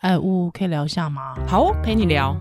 [0.00, 1.34] 哎，呜可以聊一下吗？
[1.46, 2.34] 好哦，陪你聊。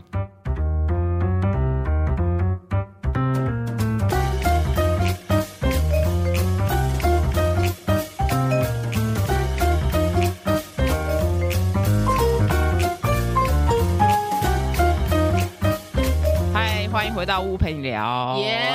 [16.54, 18.38] 嗨，欢迎回到屋陪你聊。
[18.38, 18.70] 耶！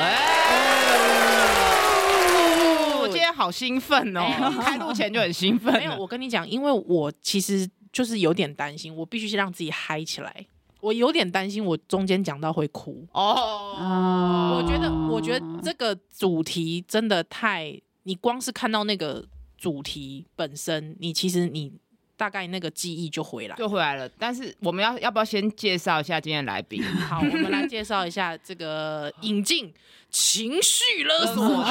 [3.01, 5.73] 我今天好兴奋哦，开录前就很兴奋。
[5.73, 7.66] 没有，我跟你讲，因为我其实。
[7.95, 10.46] 就是有点担心，我必须先让自己嗨起来。
[10.80, 14.57] 我有点担心，我中间讲到会哭哦。
[14.58, 17.80] 我觉得，我觉得这个主题真的太……
[18.02, 19.25] 你光是看到那个
[19.57, 21.72] 主题本身，你其实你。
[22.17, 24.09] 大概那个记忆就回来，就回来了。
[24.18, 26.82] 但是我们要要不要先介绍一下今天的来宾？
[27.09, 29.72] 好，我们来介绍一下这个引进
[30.11, 31.64] 情绪勒索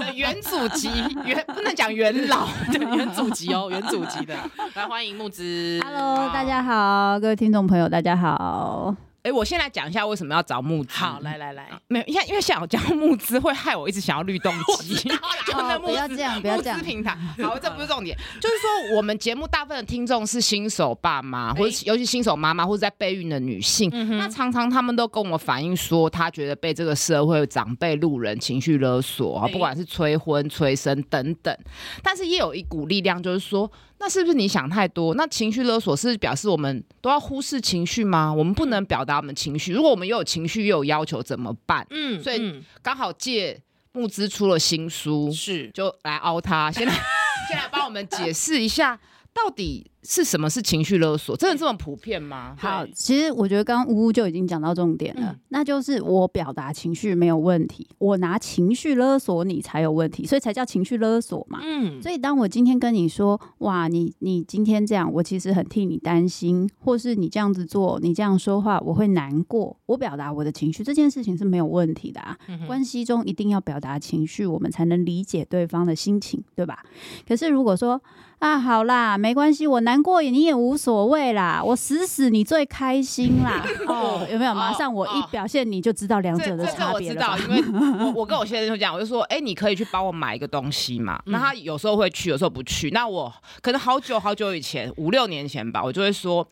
[0.00, 0.88] 的元祖籍，
[1.24, 4.36] 元不能讲元老， 对，元祖籍哦，元祖籍的。
[4.74, 5.80] 来欢迎木子。
[5.84, 8.94] Hello，大家好，各位听众朋友，大家好。
[9.26, 10.98] 哎，我先来讲一下为什么要找募资。
[10.98, 15.10] 好，来来来，没有，因为因为想要讲募资会害我一直想要律动机。
[15.52, 16.80] 哦，不要这样，不要这样。
[16.80, 31.52] 平台，好，这不是重点， 就是说我们节目大部分的听众是新手爸妈，或者尤其新手妈妈或者在备孕的女性，那常常他们都跟我反映说，他觉得被这个社会长辈、路人情绪勒索啊，不管是催婚、催生等等。
[32.00, 33.68] 但是也有一股力量，就是说。
[33.98, 35.14] 那是不是你想太多？
[35.14, 38.32] 那情绪勒索是表示我们都要忽视情绪吗？
[38.32, 39.72] 我们不能表达我们情绪。
[39.72, 41.86] 如果我们又有情绪又有要求怎么办？
[41.90, 43.60] 嗯，所以刚好借
[43.92, 46.92] 募资出了新书，是就来凹他，先来
[47.48, 48.98] 先来帮我们解释一下
[49.32, 49.90] 到底。
[50.08, 51.36] 是什么是情绪勒索？
[51.36, 52.54] 真的这么普遍吗？
[52.58, 61.58] 好，其实我觉得刚刚呜呜就已经讲到重点了，嗯、那就是我表达情绪没有问题，我拿情绪勒索你才有问题，所以才叫情绪勒索嘛。
[61.62, 69.76] 嗯，所以当我今天跟你说，哇，你你今天这样，我其实很替你担心，或是你这样子做，你这样说话，我会难过。
[69.86, 72.38] 我表达我的情绪，这件事情是没有问题的啊。
[72.48, 76.84] 嗯、关系中一定要表达情绪，我们才能理解对方的心情，对吧？
[77.26, 78.00] 可是如果说
[78.38, 79.95] 啊，好啦，没关系，我难。
[79.96, 84.54] 难过你也无所谓啦，我死死你最开心啦， 哦，有没有？
[84.54, 87.30] 马上我一表现你就知道两者的差别了。
[87.32, 91.18] 我知道，因为我 我跟我先生就讲，我就说，哎、欸，你可以去帮我买一个东西嘛。
[91.24, 92.90] 那他有时候会去，有时候不去。
[92.90, 96.46] 那我可能好久好久以前，五六年前吧，我就会说，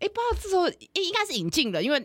[0.00, 2.04] 哎、欸，不知道这时候应该是引进的，因为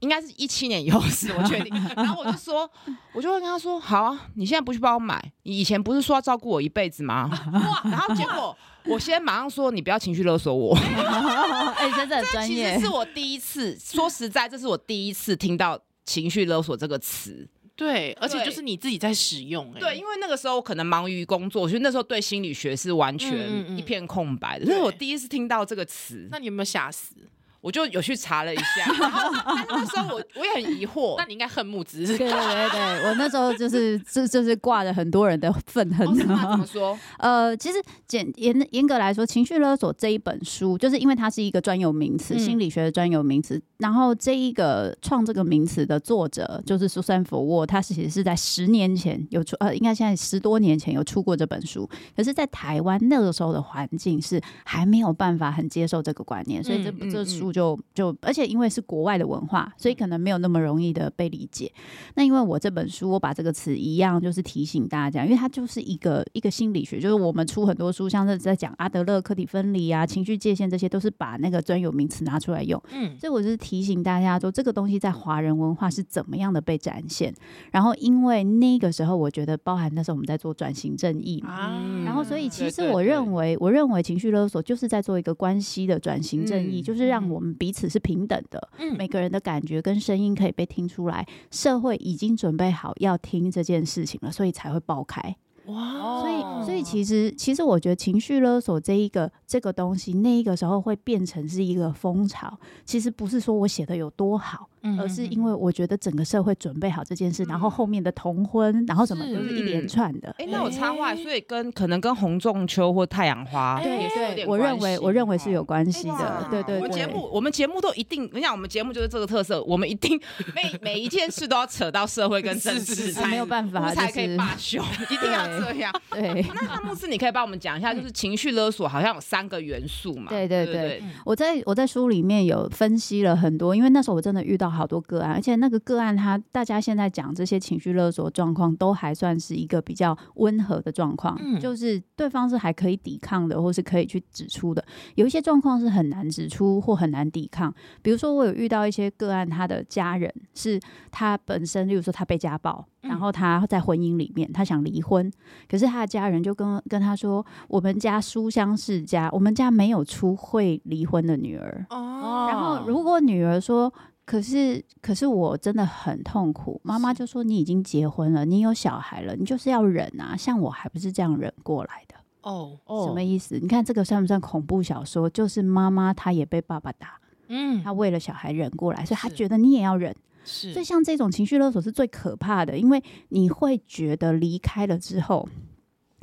[0.00, 1.72] 应该是一七年以后是 我确定。
[1.94, 2.68] 然后我就说，
[3.12, 7.30] 我就会跟他说，好啊，你现在不去帮我买，你以前不是说要照顾我一辈子吗？
[7.52, 7.82] 哇！
[7.84, 8.56] 然后结果。
[8.88, 10.76] 我先马上说，你不要情绪勒索我。
[11.76, 12.74] 哎，真的很专业。
[12.74, 17.48] 其实是我第一次，说实在，这是我第一次听到“情绪勒索”这个词。
[17.76, 19.72] 对，而且就是你自己在使用。
[19.74, 24.66] 对，因为那个时候我可能忙于工作，所以那时候对心理学是完全一片空白的。
[24.66, 27.14] 所以我第一次听到这个词，那你有没有吓死？
[27.60, 29.30] 我就有去查了一下， 然后
[29.68, 32.06] 那时候我我也很疑惑，那你应该恨慕姿。
[32.06, 36.06] 对对对对，我那时候就是这就是挂着很多人的愤恨。
[36.16, 36.96] 怎么说？
[37.18, 43.60] 呃，其实简严严格来说，《情绪勒索》这一本书，就是因为它是一个专有名词，心理学的专有名词。
[43.78, 51.88] 然后这一个创这个名词的作者就是苏珊·佛沃，他是其实是在十年前有出，呃，应该现在十多年前有出过这本书。
[52.16, 57.47] 可是，在台湾那个时候的环境是还没有办法很接受这个观念，所以这这书。
[57.52, 61.70] 就就，而且因为是国外的文化，所以可能没有那么容易的被理解。
[62.14, 72.80] 那因为我这本书，我把这个词一样，就是提醒大家，因为它就是一个一个心理学，就是我们出很多书，像是在讲阿德勒、课题分离啊、情绪界限，这些都是把那个专有名词拿出来用。
[72.92, 77.34] 嗯，所以我就是提醒大家说，这个东西在华人文化是怎么样的被展现。
[77.72, 87.37] 然后因为那个时候，我觉得包含那时候我们在做转型正义嘛，啊、然后所以其实我认为，我认为情绪勒索就是在做一个关系的转型正义，嗯、就是让我。
[87.38, 95.36] 我们彼此是平等的，嗯，每个人的感觉跟声音可以被听出来，社会已经准备好要听这件事情了，所以才会爆开。
[95.66, 104.68] 哇，所以所以其实其实我觉得情绪勒索这一个这个东西，那一个时候会变成是一个风潮，其实不是说我写的有多好。
[104.98, 110.34] 而是因为我觉得整个社会准备好这件事，然后后面的同婚，然后什么都是一连串的。
[110.38, 116.46] 哎，那我插话，所以跟可能跟红中秋或太阳花，对对，我认为我认为是有关系的。
[116.50, 120.20] 对对，我们节目我们节目都一定，你想我们节目就是这个特色，我们一定
[120.54, 124.80] 每每一件事都要扯到社会跟政治，没有办法才可以罢休，
[125.10, 125.92] 一定要这样。
[126.10, 130.26] 对，那慕姿，你可以帮我们讲一下，就是情绪勒索好像有三个元素嘛？
[130.28, 134.67] 对对对，我在我在书里面有分析了很多，因为那时候我真的遇到。
[134.68, 144.84] 到好多个案，而且那个个案他大家现在讲这些情绪勒索状况都还算是一个比较温和的状况，嗯、就是对方是还可以抵抗的，或是可以去指出的。
[145.14, 147.72] 有一些状况是很难指出或很难抵抗，
[148.02, 150.78] 比如说我有遇到一些个案，他的家人是
[151.10, 155.30] 他本身，例如说他被家暴，然后他在婚姻里面他想离婚，
[155.68, 161.86] 可是他的家人就跟跟他说，我们家书香世家，我们家没有出会离婚的女儿。
[161.90, 163.92] 哦，然后如果女儿说，
[164.28, 172.14] 可是可是我真的很痛苦，妈妈就说，你已经结婚了，你有小孩了，你就是要忍啊，像我还不是这样忍过来的。
[172.42, 173.58] 哦哦，什么意思？
[173.58, 175.30] 你看这个算不算恐怖小说？
[175.30, 180.14] 就是妈妈她也被爸爸打，嗯，她为了小孩忍过来，所以她觉得你也要忍。
[180.44, 185.48] 是，所以像这种情绪勒索是最可怕的，因为你会觉得离开了之后。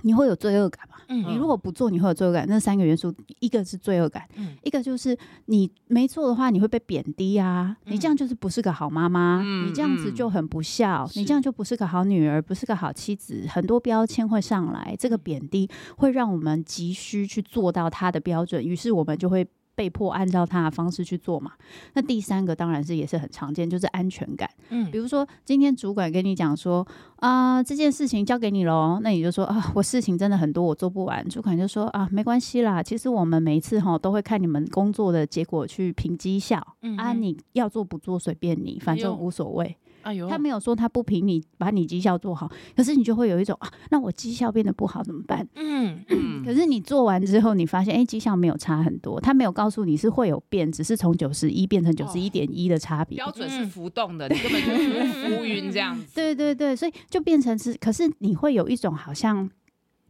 [0.05, 0.97] 你会有罪恶感吗？
[1.07, 2.45] 嗯，你如果不做，你会有罪恶感。
[2.47, 5.17] 那三个元素，一个是罪恶感，嗯，一个就是
[5.47, 7.75] 你没做的话，你会被贬低啊。
[7.85, 14.95] 嗯、你这样就是不是个好妈妈，嗯、你这样子就很不孝，嗯、你这样就不是个好女儿，不是个好妻子，很多标签会上来。
[14.99, 15.67] 这个贬低
[15.97, 19.47] 会让我们急需去做到他的标准，于是我们就会。
[19.75, 21.51] 被迫按照他的方式去做嘛？
[21.93, 24.49] 那第三个当然是也是很常见，就是安全感。
[24.69, 26.85] 嗯，比如说今天主管跟你讲说
[27.17, 31.27] 啊、呃，这件事情交给你喽，那你就说啊，我事情真的很多，我做不完。
[31.27, 36.65] 主管就说啊，没关系啦，其实我们每一次哈都会看你们工作的结果去评绩效。
[36.81, 39.77] 嗯，啊，你要做不做随便你，反正无所谓。
[40.05, 45.47] 哎呦，他没有说他不评你把你绩效做好，可是你就会有一种啊，那我绩效变得不好怎么办？
[45.55, 46.43] 嗯嗯。
[46.45, 53.17] 可是你做完之后，你发现哎，绩效没有差很多，他没有告诉你是会有变，只是从九十一变成九十一点一的差别。
[53.17, 54.67] 标准是浮动的，你根本就
[55.37, 56.05] 浮云这样子。
[56.13, 59.49] 对对对，所以就变成是，可是你会有一种好像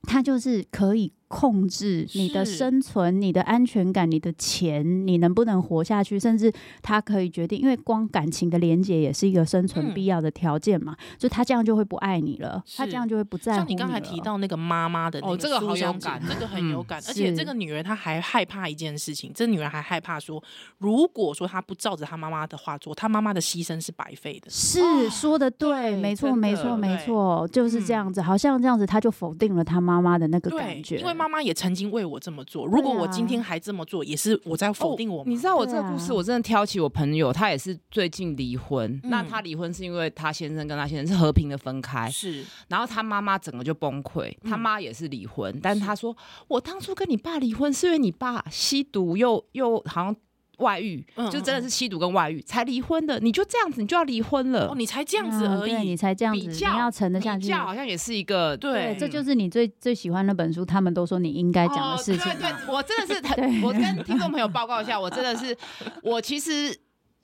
[0.03, 1.13] 他就是可以。
[1.27, 6.19] 控制你的生存、你的安全感、你的钱，你能不能活下去？
[6.19, 6.51] 甚至
[6.81, 10.93] 他可以决定，因为光感情的连接也是一个生存必要的条件嘛。
[10.93, 13.65] 嗯、就他这样就会不爱你了，他这样就会不在乎你了。
[13.65, 17.01] 像你刚才提到那个妈妈的那个哦，这个好有感，这个很有感。
[17.01, 20.41] 嗯、而且这个女人她还害怕一件事情，这女人还害怕说，
[20.77, 24.49] 如果说她不照着她妈妈的话做，她妈妈的牺牲是白费的。
[24.49, 28.21] 是、哦、说的对，没错，没错，没错，就是这样子。
[28.21, 35.23] 好像这样子，她就否定了她妈妈的那个感觉，妈妈也曾经为我这么做，如果我今天还这么做，也是我在否定我。
[35.25, 38.99] 你知道我这个故事，我真的挑起我朋友，他也是最近离婚。
[39.03, 42.43] 那他离婚是因为他先生跟他先生是和平的分开，是。
[42.67, 46.15] 然后他妈妈整个就崩溃，他妈也是离婚，但是他说
[46.47, 50.15] 我当初跟你爸离婚是因为你爸吸毒又又好像。
[50.59, 62.31] 外遇，就真的是吸毒跟外遇才离婚的，你就这样子，你就要离婚了，哦你才这样子而已，你才这样子，你要沉得下去，比较好像也是一个对，这就是你最最喜欢那本书，他们都说你应该讲的事情。
[62.33, 63.21] 对对，我真的是，
[63.65, 65.55] 我跟听众朋友报告一下，我真的是，
[66.03, 66.75] 我其实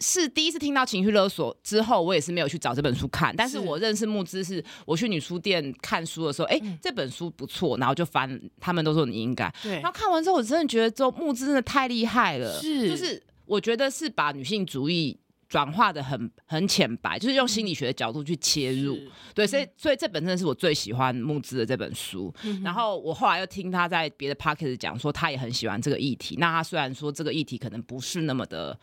[0.01, 13.21] 是第一次听到情绪勒索之后，我也是没有去找这本书看，但是我认识木之是我去女书店看书的时候，哎，这本书不错，然后就翻，他们都说你应该，对，然后看完之后，我真的觉得周木之真的太厉害了，是，就是。
[13.47, 15.19] 我觉得是把女性主义
[15.51, 22.33] 转化的很很浅白，就是用心理学的角度去切入，是对，所以所以这本身是我最喜欢木之的这本书。
[22.43, 26.37] 嗯、然后我后来又听他在别的 podcast 讲说，他也很喜欢这个议题。
[26.39, 28.79] 那他虽然说这个议题可能不是那么的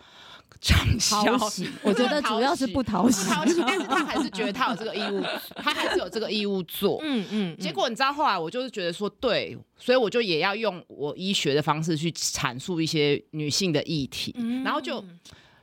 [0.60, 1.22] 畅销，
[1.82, 5.22] 我觉得主要是不讨喜，讨喜，但是他还是觉得他有这个义务，
[5.56, 7.00] 他还是有这个义务做。
[7.02, 7.56] 嗯嗯。
[7.56, 15.02] 结果你知道后来我就是觉得说，对，所以我就也要用我医学的方式去阐述一些女性的议题，嗯、然后就。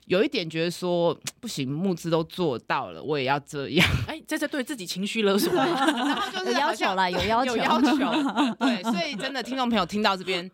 [0.06, 3.88] 有一点觉得说 不行，慕姿都做到了，我也要这样。
[4.08, 7.90] 哎，这是对自己情绪勒索，然 后就是有要求了，有要求，有要求。
[8.60, 10.50] 对，所以真的听众朋友听到这边，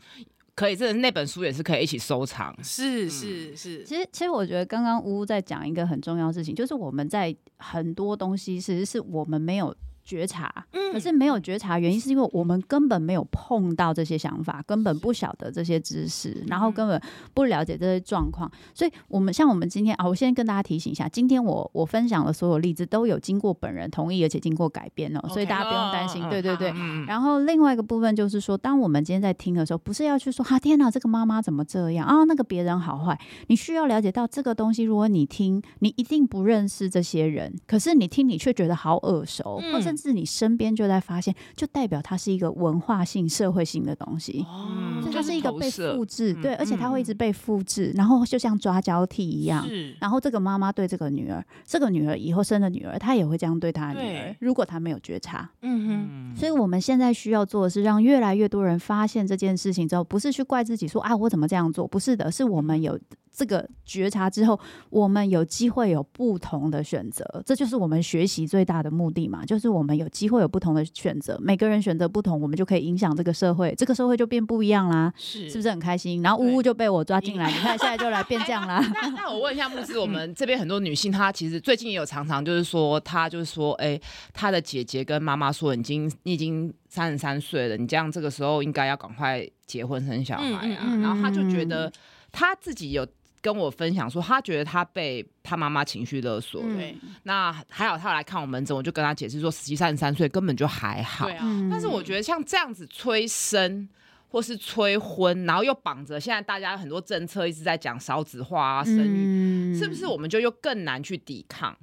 [0.55, 2.55] 可以，真的那本书也是可以一起收藏。
[2.63, 3.83] 是是是。
[3.83, 9.75] 其实其实我觉得刚刚呜呜在讲一个很重要的事情，就是我们在很多东西其实是我们没有。
[10.11, 10.53] 觉察，
[10.91, 17.01] 可是没有觉察，原因是因为我们根本没有碰到这些想法，根本不晓得这些知识，然后根本
[17.33, 26.27] 不了解这些状况，所以我们像我们今天啊，我先跟大家提醒一下，今天我我分享的所有例子都有经过本人同意，而且经过改编哦，所以大家不用担心。
[26.29, 26.73] 对对对。
[27.07, 32.25] 然后另外一个部分就是说，当我们今天在听的时候，不是要去说哈天哪，这个妈妈怎么这样啊？
[32.25, 34.83] 那个别人好坏，你需要了解到这个东西。
[34.83, 39.91] 如果你听，你一定不认识这些人，可是你听，你却觉得好耳熟，或者。
[39.91, 44.45] 甚至你身边就在发现，就代表它是一个文化性、社会性的东西。
[44.47, 49.67] 哦，它是一个被复制，嗯、对，而且它会一直被复制，嗯、然后就像抓交替一样。
[49.67, 54.35] 是然后这个妈妈对这个女儿，这个女儿以后生的女儿，她也会这样对她的女儿。
[54.39, 56.35] 如果她没有觉察，嗯哼。
[56.35, 61.85] 所以我们现在需要做的是，让越来越多人发现这件事情之后，不是去怪自己说啊，我怎么这样做？
[61.85, 62.97] 不是的，是我们有。
[63.33, 64.59] 这个觉察之后，
[64.89, 76.21] 我们有机会有不同的选择，这就是我们学习最大的目的嘛，就是我们有机会有不同的选择，每个人选择不同，我们就可以影响这个社会，这个社会就变不一样啦，是是不是很开心？
[76.21, 78.79] 然后呜呜就被我抓进来，你看现在就来变这样啦。
[79.01, 83.99] 那那我问一下牧师，我们这边很多女性，她其实最近也有常常就是说，她就是说，哎，
[84.33, 91.89] 她的姐姐跟妈妈说，已经你已经三十三岁了，你这样这个时候应该要赶快结婚生小孩啊，嗯嗯嗯，然后她就觉得
[92.31, 93.07] 她自己有。
[93.41, 96.61] 跟我分享说，他觉得他被他妈妈情绪勒索。
[96.61, 101.25] 对、嗯，那还好，他来看我门诊，我就跟他解释说，实际三十三岁根本就还好。
[101.25, 103.89] 对啊，但是我觉得像这样子催生
[104.29, 111.75] 或是催婚，然后又绑着现在大家很多政策一直在讲少子化啊、生育，嗯、是不是我们就又更难去抵抗？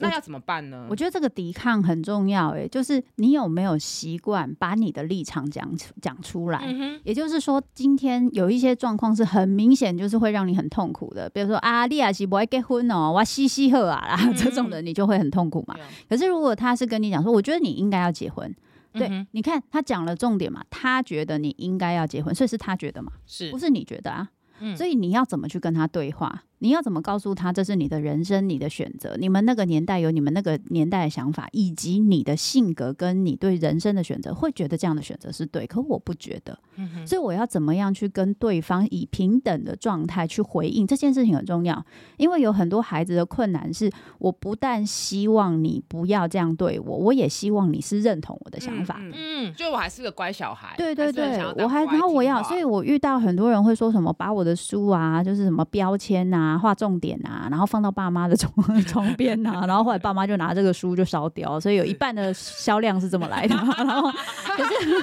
[0.00, 0.86] 那要怎么办呢？
[0.90, 6.60] 我，觉得这个抵抗很重要，哎，就是你有没有习惯把你的立场讲讲出来？
[6.66, 15.74] 嗯、也就是说，今天有一些状况是很明显，就是会让你很痛苦的，比如说啊，利亚西不爱结婚哦，哇嘻嘻呵啊啦，嗯、这种的你就会很痛苦嘛。
[15.78, 18.54] 嗯、可是如果他是跟你讲说，我觉得你应该要结婚，
[18.92, 24.28] 对，嗯、你看他讲了重点嘛，他觉得你应该要结婚，所以是他觉得嘛，是不是你觉得啊？
[24.60, 26.42] 嗯、所以你要怎么去跟他对话？
[26.60, 29.16] 你要怎么告诉他这是你的人生，你的选择？
[29.18, 35.66] 你们那个年代有你们那个年代的想法，以及你的性格跟你对人生的选择，会觉得这样的选择是对。
[35.66, 41.84] 可我不觉得，嗯、所以我要怎么样去跟对方以平等的状态去回应这件事情很重要。
[42.16, 48.96] 因为有很多孩子的困难是，我不但希望你不要这样对我，我也希望你是认同我的想法。
[49.00, 50.74] 嗯，嗯，就我还是个乖小孩。
[50.76, 56.47] 对对对，还我还然后我要，所以我遇到很多人会说什么，把我的书啊，就是什么标签啊。
[56.48, 58.52] 啊，画重点啊，然后放到爸妈的床
[58.84, 63.54] 床边啊， 然后后来爸妈就拿这个书就烧掉，所以有一半的销量是这么来的。
[63.76, 65.00] 然后，可是，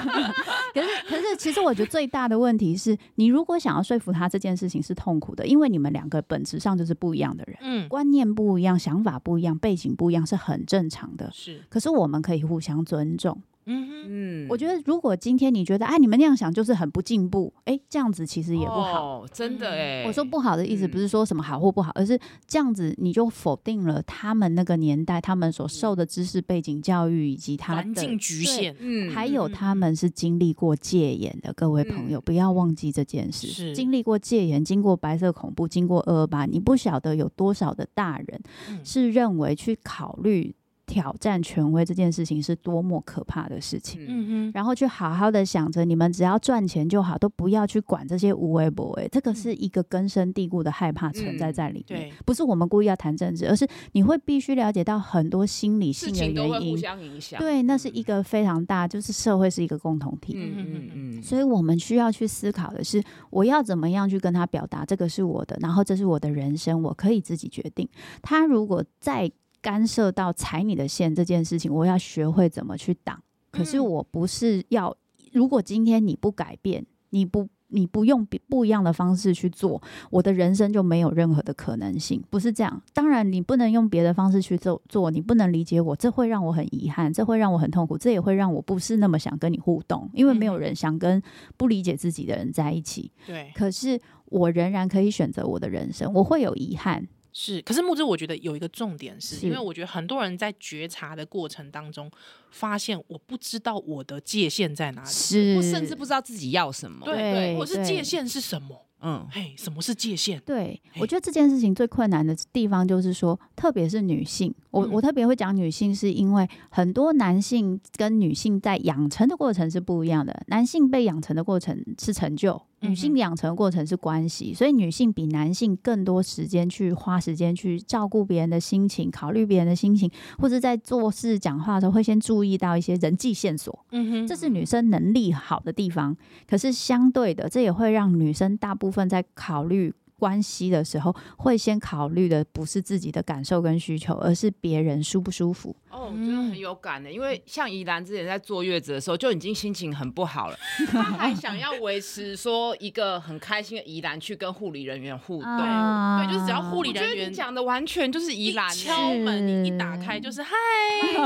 [0.74, 11.30] 可是，可是，其实我觉得最大的问题是你如果想要说服他这件事情是痛苦的，因为你们两个本质上就是不一样的人，嗯，观念不一样，想法不一样，背景不一样，是很正常的。
[11.32, 13.40] 是，可是我们可以互相尊重。
[13.66, 20.04] 嗯嗯，我觉得如果今天你觉得哎，你们那样想就是很不进步，哎，这样子其实也不好，哦、真的哎。
[20.06, 33.74] 我说不好的意思不是说什么好或不好，嗯、而是这样子你就否定了他们那个年代他们所受的知识背景教育以及他的环境局限，嗯，还有他们是经历过戒严的，嗯、各位朋友不要忘记这件事，是。
[33.74, 38.40] 经历过戒严，经过白色恐怖，经过二二八，你不晓得有多少的大人
[38.84, 40.54] 是认为去考虑。
[40.86, 49.08] 挑战权威这件事情是多么可怕的事情，嗯哼，然后去好好的想着，你们只要赚钱就好，都不要去管这些无为不为。
[49.10, 52.12] 这个是一个根深蒂固的害怕存在在里面。
[52.24, 56.34] 不是我们故意要谈政治，而是你会必须了解到很多心理性的原因。
[56.36, 57.40] 都会互相影响。
[57.40, 60.34] 对，那是一个非常大，就是社会是一个共同体。
[60.36, 61.22] 嗯嗯嗯。
[61.22, 67.88] 所以我们需要去思考的是，我要怎么样去跟他表达，这个是我的，然后这是我的人生，我可以自己决定。
[68.22, 69.30] 他如果在。
[69.66, 73.20] 干涉到踩你的线这件事情，我要学会怎么去挡。
[73.50, 74.96] 可是我不是要，
[75.32, 82.80] 如果今天你不改变，你不你不用不一样的方式去做，我的人生就没有任何的可能性，不是这样。
[82.94, 91.20] 当然，你不能用别的方式去做做，你不能理解我，这会让我很遗憾，这会让我很痛苦，这也会让我不是那么想跟你互动，因为没有人想跟
[91.56, 93.10] 不理解自己的人在一起。
[93.26, 97.04] 对，可是我仍然可以选择我的人生，我会有遗憾。
[97.38, 102.10] 是，可是木之，我觉得有一个重点是，是因为我觉得很多人在觉察的过程当中，
[102.50, 108.86] 发现我不知道我的界限在哪里，是，我甚至不知道自己要什么，对对，我是界限是什么？
[109.02, 110.40] 嗯，嘿，什么是界限？
[110.46, 122.60] 对，我觉得这件事情最困难的地方就是说，特别是女性，我我特别会讲女性，是因为很多男性跟女性在养成的过程是不一样的，男性被养成的过程是成就。
[122.88, 133.84] 女性养成的过程是关系，所以女性比男性更多时间去花时间去照顾别人的心情，考虑别人的心情，或者在做事讲话的时候会先注意到一些人际线索。
[133.90, 136.16] 嗯哼，这是女生能力好的地方。
[136.48, 139.92] 可是相对的，这也会让女生大部分在考虑。
[140.18, 145.74] 关系的时候，会先考虑的不是自己的感受跟需求，而是别人舒不舒服。
[145.90, 150.58] 哦，真的很有感的，因为像宜兰之前在坐月子的时候，就已经心情很不好了，
[150.92, 160.50] 他还 想要维持说一个很开心的宜兰去跟护理人员互动，啊、对，就是只要护理人员讲的完全就是宜兰，敲门你一打开就是嗨，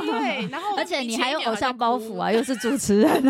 [0.02, 3.22] 对，然后 而且你还有偶像包袱啊，又是主持人，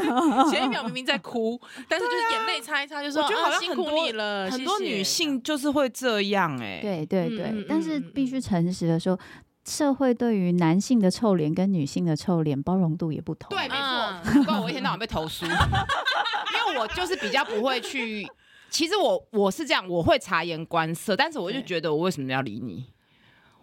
[0.50, 5.40] 前一秒明明在哭，但是就是眼泪擦一擦，就说我觉得好像辛苦你了，很多女性。
[5.50, 9.18] 就是会这样哎、欸，对对对，嗯、但是必须诚实的说，
[9.64, 13.48] 社会对于男性的臭脸跟女性的臭脸包容度也不同。
[13.50, 14.32] 对，没错。
[14.32, 18.24] 不过我一天到晚被投诉， 因为我就是比较不会去
[18.68, 22.86] 其实我我是这样，我会察言观色，但是我就觉得我为什么要理你？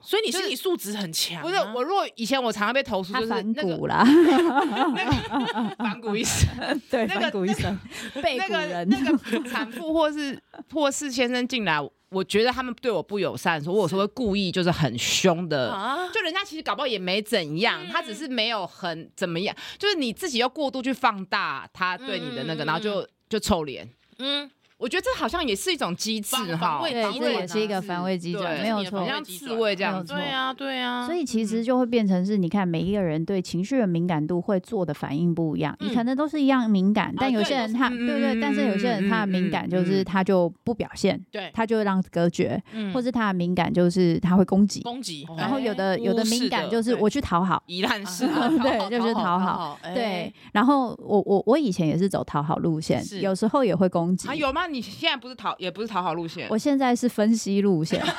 [0.02, 1.44] 所以你心理素质很强、啊。
[1.44, 1.56] 就是。
[1.58, 5.06] 不是我，如果以前我常常被投诉，就是反骨啦，那
[5.70, 6.48] 个反骨医生，
[6.90, 7.78] 对，那个反骨医生，
[8.22, 11.78] 被那个那个产妇或是或是先生进来，
[12.10, 23.90] 我觉得他们对我不友善的时候，我有时候会故意就是很凶的，就人家其实搞不好也没怎样，他只是没有很怎么样，就是你自己要过度去放大他对你的那个，然后就就臭脸，
[24.20, 24.50] 嗯。
[24.78, 31.04] 我觉得这好像也是一种机制哈，对，这也是一个防卫机制，没有错，像刺猬这样子，对啊，对啊。
[31.06, 38.40] 所以其实就会变成是，你看每一个人对情绪的敏感度会做的反应不一样，你可能都是一样敏感，但有些人他，对不对？
[38.40, 42.62] 但是有些人他的敏感就是他就不表现，对，他就会让隔绝，
[42.94, 45.26] 或是他的敏感就是他会攻击，攻击。
[45.36, 48.28] 然后有的有的敏感就是我去讨好，糜烂式，
[48.62, 50.32] 对， 就是讨好，对。
[50.54, 54.28] 然后我我我以前也是走讨好路线，有时候也会攻击。
[54.38, 54.67] 有吗？
[54.68, 55.56] 你现在不是讨？
[55.58, 58.04] 也不是讨好路线，我现在是分析路线。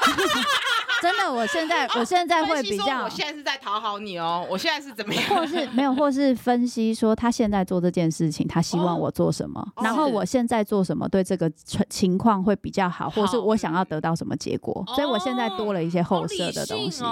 [1.00, 4.44] 真的，我现在我现在会比较，我现在是在讨好你哦。
[4.50, 5.24] 我现在是怎么样？
[5.28, 11.48] 或是没有，或是分析说他现在做这件事情，他希望我做什么，然后我现在做什么对这个
[11.88, 17.04] 情况会比较好，或是我想要得到什么结果，所以我现在多了一些后设的东西，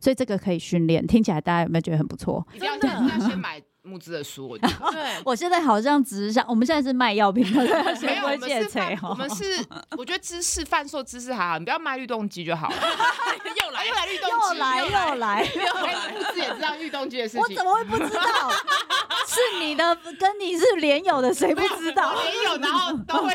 [0.00, 1.06] 所以这个可以训练。
[1.06, 2.46] 听起来大家有没有觉得很不错？
[2.58, 2.78] 要
[3.20, 3.60] 先买。
[3.86, 4.90] 木质的书，我觉 得。
[4.92, 7.62] 对， 我现在好像只是想，我们现在是卖药品的，
[8.02, 9.64] 没有， 我们是，我们是，
[9.96, 12.76] 我觉得知识贩售知识还好，你不要卖律动机就好了。
[13.64, 15.42] 又来又来律动机，又来又来，
[16.14, 18.50] 木质也知道律动机的事情，我怎么会不知道？
[19.26, 22.14] 是你的，跟你是连友的，谁不知道？
[22.22, 23.34] 连友，然后都会，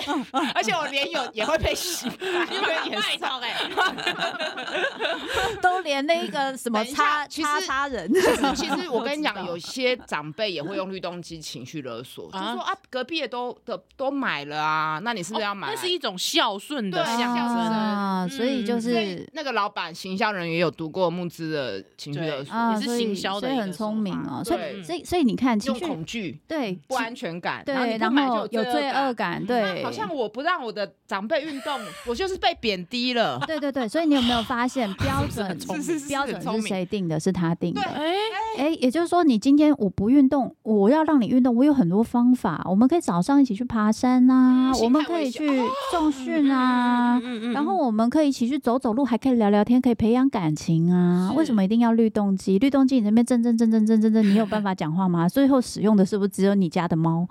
[0.55, 3.55] 而且我连友也会被洗，因为卖套哎，
[5.61, 8.11] 都连那个什么叉叉叉人。
[8.13, 10.40] 其实，其实我跟你讲，有些长辈。
[10.49, 15.69] 也会用律动机情绪勒索，啊、就是说啊，隔壁也都都都买了啊，那你是不是要买？
[15.69, 24.41] 那是一种孝顺的象征啊，所以就是那个老板行销人也有读过募资的情绪勒索，也是行销的，所以很聪明哦。
[24.43, 33.39] 所以所以所以你看，用恐惧对不安全感，对，然后有罪恶感，对，好像我不让我的长辈运动，我就是被贬低了。
[33.47, 35.57] 对对对，所以你有没有发现 标准？
[36.07, 37.19] 标准是谁定的？
[37.19, 37.81] 是他定的。
[37.81, 38.13] 哎
[38.57, 42.65] 哎，也就是说，你今天我不运动，我要让你运动，我有很多方法。
[42.69, 45.45] 我们可以早上一起去爬山啊，我们可以去
[45.91, 47.19] 重训啊，
[47.53, 51.33] 然后我们可以一起去走走路，还可以聊聊天，可以培养感情啊。
[51.35, 52.57] 为什么一定要律动机？
[52.57, 55.27] 律动机你那边震震震震震震震，你有办法讲话吗？
[55.27, 57.27] 最后使用的是不是只有你家的猫？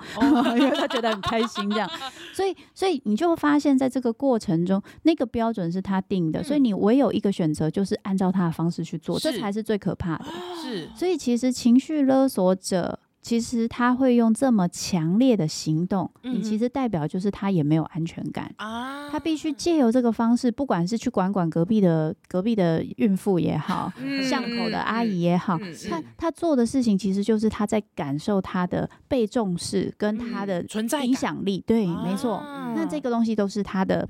[0.58, 1.88] 因为他觉得很开心这样。
[2.34, 10.24] 所以，所以你就会发现在这个过程中，那个标准是他定的，所以你唯有一个选择，就是按照他的方式去做，这才是最可怕的。
[10.62, 12.89] 是，所以其实情绪勒索者。
[13.22, 19.09] 其实他会用这么强烈的行动，你其实代表就是他也没有安全感啊。
[19.11, 25.59] 他必须借由这个方式，不管是去管管隔壁的隔壁的孕妇也好， 巷口的阿姨也好，
[25.90, 31.62] 他他做的事情其实就是他在感受他的被重视跟他的存在影响力。
[31.66, 32.42] 对，没错。
[32.74, 34.09] 那这个东西都是他的。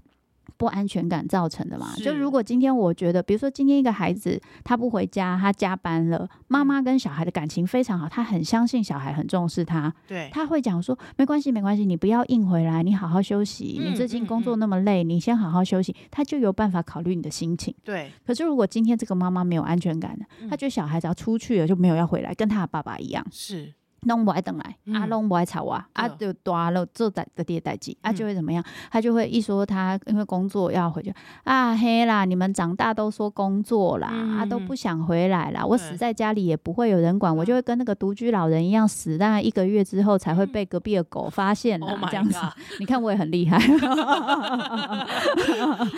[0.56, 1.94] 不安全感造成的嘛？
[1.96, 17.74] 就如果今天我觉得，比如说今天一个孩子他不回家，他加班了，妈妈跟小孩的感情非常好，他很相信小孩很重视他，对，他会讲说没关系没关系，你不要硬回来，你好好休息，你最近工作那么累，你先好好休息，他就有办法考虑你的心情。
[17.84, 18.10] 对。
[18.26, 23.26] 可是如果今天这个妈妈没有安全感的，他觉得小孩只要出去了就没有要回来，跟他的爸爸一样。
[23.30, 23.72] 是。
[24.02, 28.64] 拢不爱等来，啊，拢不爱吵啊，啊，就大了做代的爹代志，啊，就会怎么样？
[28.90, 35.64] 他就会一说他因为工作要回去，啊，嘿啦，你们长大都说工作啦，啊，都不想回来啦。
[35.64, 42.38] 我死在家里也不会有人管，我就会跟那个独居老人一样死，大概一个月之后才会被隔壁的狗发现啦，这样子。
[42.80, 43.58] 你看我也很厉害，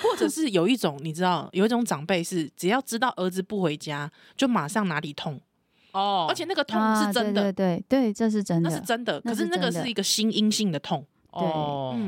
[0.02, 5.40] 或者是有一种你知道，有一种长辈是只要知道儿子不回家，就马上哪里痛。
[5.92, 9.20] 哦，而且那个痛是真的，对对对，这是真的，那是真的。
[9.20, 11.42] 可是那个是一个心因性的痛，对。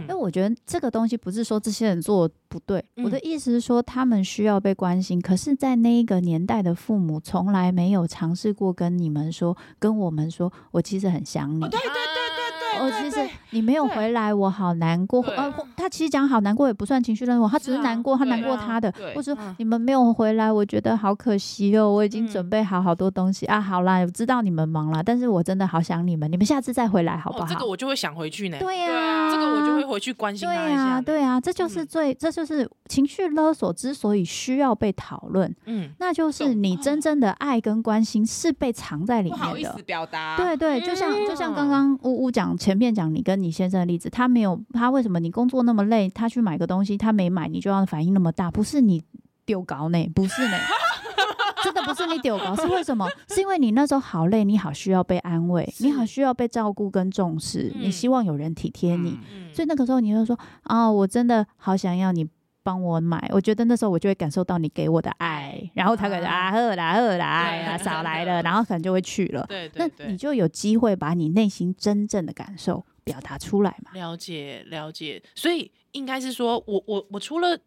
[0.08, 5.20] 那我觉得这个东西不是说这些人做不对，我的意思是说他们需要被关心。
[5.20, 11.60] 可是，在那一个年代的父母从来没有尝试过跟你们说，跟我们说，我其实很想你。
[11.60, 11.90] 对对对。
[12.34, 13.16] 对对，我，其实
[13.54, 15.22] 你没有回来，我好难过。
[15.22, 18.92] 呃，他其实讲好难过也不算情绪勒索，他只是难过，他难过他的。
[19.14, 21.88] 或者说你们没有回来，我觉得好可惜哦。
[21.88, 23.60] 我已经准备好好多东西啊。
[23.60, 26.30] 好啦，我知道你们忙了，但是我真的好想你们。
[26.30, 27.46] 你们下次再回来好不好？
[27.46, 28.58] 这个我就会想回去呢。
[28.58, 31.00] 对呀，这个我就会回去关心他一下。
[31.00, 35.54] 对啊，这就是最，这就是情绪勒索之所以需要被讨论。
[35.66, 39.44] 嗯，那就是你真正的爱跟关心是被藏在里面的。
[39.44, 40.36] 不好意思表达。
[40.36, 42.56] 对对，就像就像刚刚呜呜讲。
[42.64, 48.50] 前面讲你跟你先生的例子，他没有，他为什么你工作那么累，他去买个东西，他没买，你就要反应那么大？
[48.50, 49.02] 不是你
[49.44, 50.56] 丢高呢，不是呢，
[51.62, 53.06] 真的不是你丢高，是为什么？
[53.28, 62.26] 是因为你那时候好累，你好需要被安慰，你好需要被照顾跟重视，嗯、你希望有人体贴你，嗯、所以那个时候你就说啊、哦，我真的好想要你。
[62.66, 69.44] 帮我买，我觉得那时候我就会感受到你给我的爱，然后他可能啊喝啦喝啦，哎呀少来了，然后可能就会去了。
[69.46, 73.92] 对对对，那你就有机会把你内心真正的感受表达出来嘛？
[73.92, 77.58] 了解了解，所以应该是说我我我除了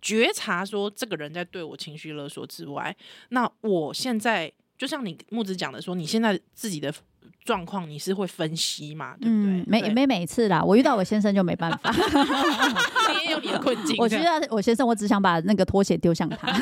[0.00, 2.96] 觉察说这个人在对我情绪勒索之外，
[3.28, 6.92] 那我现在就像你木子讲的说，你现在自己的。
[7.46, 9.16] 状况你是会分析嘛？
[9.20, 9.64] 对不对？
[9.66, 11.90] 没没每次啦，我遇到我先生就没办法。
[13.14, 13.94] 你也有你的困境。
[14.02, 16.52] 我觉得我先生，我只想把那个拖鞋丢向他。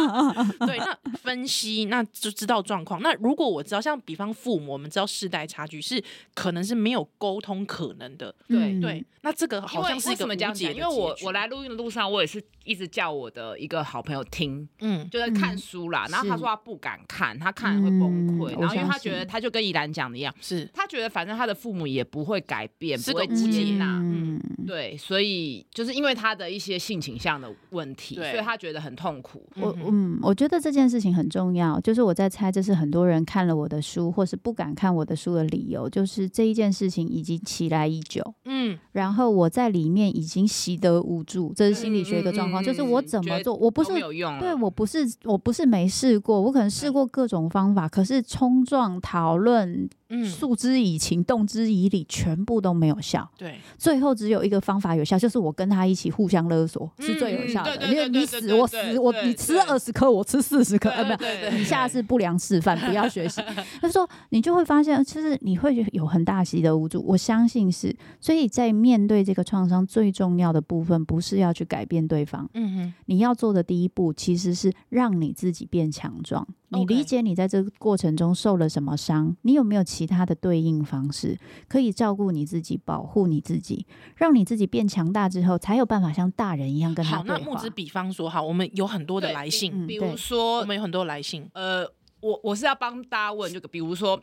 [0.66, 3.02] 对，那分析那就知道状况。
[3.02, 6.02] 那如果我知道，像比方父母，我们知道世代差距是
[6.34, 8.34] 可能是没有沟通可能的。
[8.48, 10.72] 对对，那这个好像是一个误解。
[10.72, 16.06] 因为我我来录音的路上，我也是一直叫我的一个好朋友听，嗯，就在看书啦。
[16.10, 18.58] 然后他说他不敢看，他看会崩溃。
[18.58, 20.29] 然后因为他觉得，他就跟宜兰讲的一样。
[20.40, 20.68] 是。
[20.72, 29.46] 他觉得反正他的父母也不会改变，不会接纳，嗯，对，所以就是因为他的一些性倾向的问题，所以他觉得很痛苦。
[29.56, 49.88] 我嗯，我觉得这件事情很重要，就是我在猜，这是很多人看了我的书或是不敢看我的书的理由，就是这一件事情已经起来已久，嗯，然后我在里面已经习得无助，这是心理学一个状况，就是我怎么做，我不是有用，对我不是我不是没试过，我可能试过各种方法，可是冲撞讨论。
[50.10, 53.28] 嗯，诉之以情，动之以理，全部都没有效。
[53.38, 57.88] 对，最后只有一个方法有效，就是我跟他一起互相勒索，是最有效的。
[57.88, 61.24] 因为你死我死，我你吃二十颗，我吃四十颗，呃，不，
[61.56, 63.40] 以下是不良示范，不要学习。
[63.80, 67.02] 他说，你就会发现，其实你会有很大习的无助。
[67.06, 76.46] 我相信是，所以在面对这个创伤，最重要的部分不是要去改变对方，嗯哼，你要做的第一步其实是让你自己变强壮。
[76.72, 79.36] 你理解你在这个过程中受了什么伤？
[79.42, 81.36] 你有没有其他的对应方式
[81.68, 87.34] 可以照顾你自己、保护你自己，让你自己变强大之后，才有办法像大人一样跟他对话。
[87.34, 91.48] 好，那木子比方说，好，我们有很多的来信，比如说我们有很多来信。
[91.54, 91.84] 呃，
[92.20, 94.22] 我我是要帮大家问，就比如说，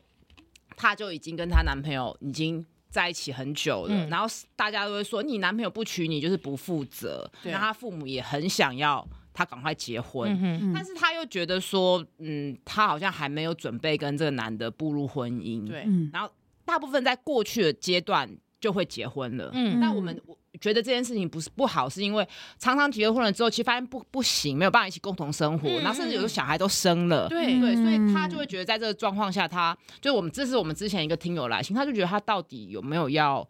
[0.78, 7.30] 她就已经跟她男朋友已经在一起很久了，嗯、然后大家都会说，你男朋友不娶你就是不负责。
[7.44, 9.06] 那他父母也很想要。
[9.38, 15.64] 他赶快结婚，嗯嗯、但是他又觉得说，嗯，他好像还没有准备跟这个男的步入婚姻。
[15.68, 16.28] 对，然后
[16.66, 18.28] 大部分在过去的阶段
[18.60, 19.52] 就会结婚了。
[19.54, 20.20] 嗯，那我们
[20.60, 27.30] 觉得这件事情不是不好，是因为常常结婚了之后，其实发现不不行，没有办法一起共同生活，嗯、然后甚至有的小孩都生了。
[27.30, 33.48] 对对，所以他就会觉得在这个状况下，他就我们这是我们之前一个听友来信，他就觉得他到底有没有要。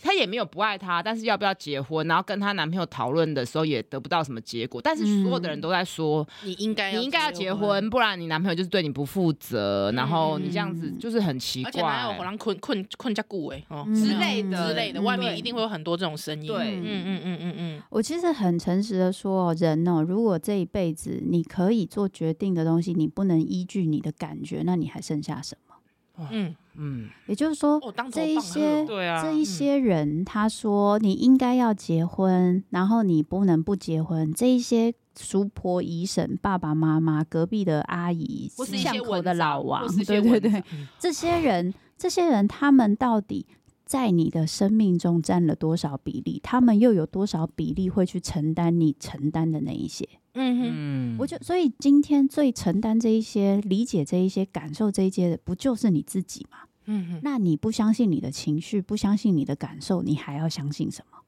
[0.00, 2.06] 她也没有不爱他，但是要不要结婚？
[2.06, 4.80] 然后跟她男朋友讨论的时候也得不到什么结果。
[4.82, 9.90] 但是所有的人都在说，你应该你应该要结婚，不然你男朋友就是对你不负责。
[9.92, 16.46] 然后你这样子就是很奇怪，而且哪有人困困困加固哎之类的之类的，外面一定会有很多这种声音。
[16.46, 17.82] 对，嗯嗯嗯嗯嗯。
[17.90, 26.28] 我其实很诚实的说，人哦，如果这一辈子你可以做决定的东西，你不能依据你的感觉，那你还剩下什么？
[26.30, 34.32] 嗯嗯，也就是说，这一些对啊这一些人，他说你应该要结婚，然后你不能不结婚。
[34.32, 40.64] 这一些叔婆姨婶、爸爸妈妈、隔壁的阿姨、巷口的老王，对对对，
[40.98, 43.46] 这些人，这些人，他们到底
[43.84, 46.40] 在你的生命中占了多少比例？
[46.42, 50.08] 他们又有多少比例会去承担你承担的那一些？
[50.32, 56.58] 嗯哼，我就所以今天最承担这一些、理解这一些、感受这一些的，不就是你自己吗？
[56.86, 61.18] 嗯哼，那你不相信你的情绪，不相信你的感受，你还要相信什么？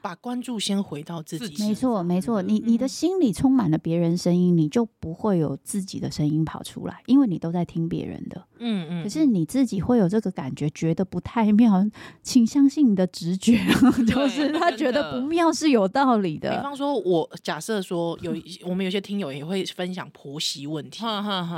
[0.00, 2.40] 把关注先回到自己，没错，没错。
[2.42, 8.46] 你你的心里充满了别人声音，你就不会有自己的声音跑出来，因为你都在听别人的。
[8.58, 9.02] 嗯嗯。
[9.02, 11.84] 可是你自己会有这个感觉，觉得不太妙，
[12.22, 13.58] 请相信你的直觉，
[14.06, 16.56] 就是他觉得不妙是有道理的。
[16.56, 18.34] 比方说，我假设说有
[18.64, 21.02] 我们有些听友也会分享婆媳问题，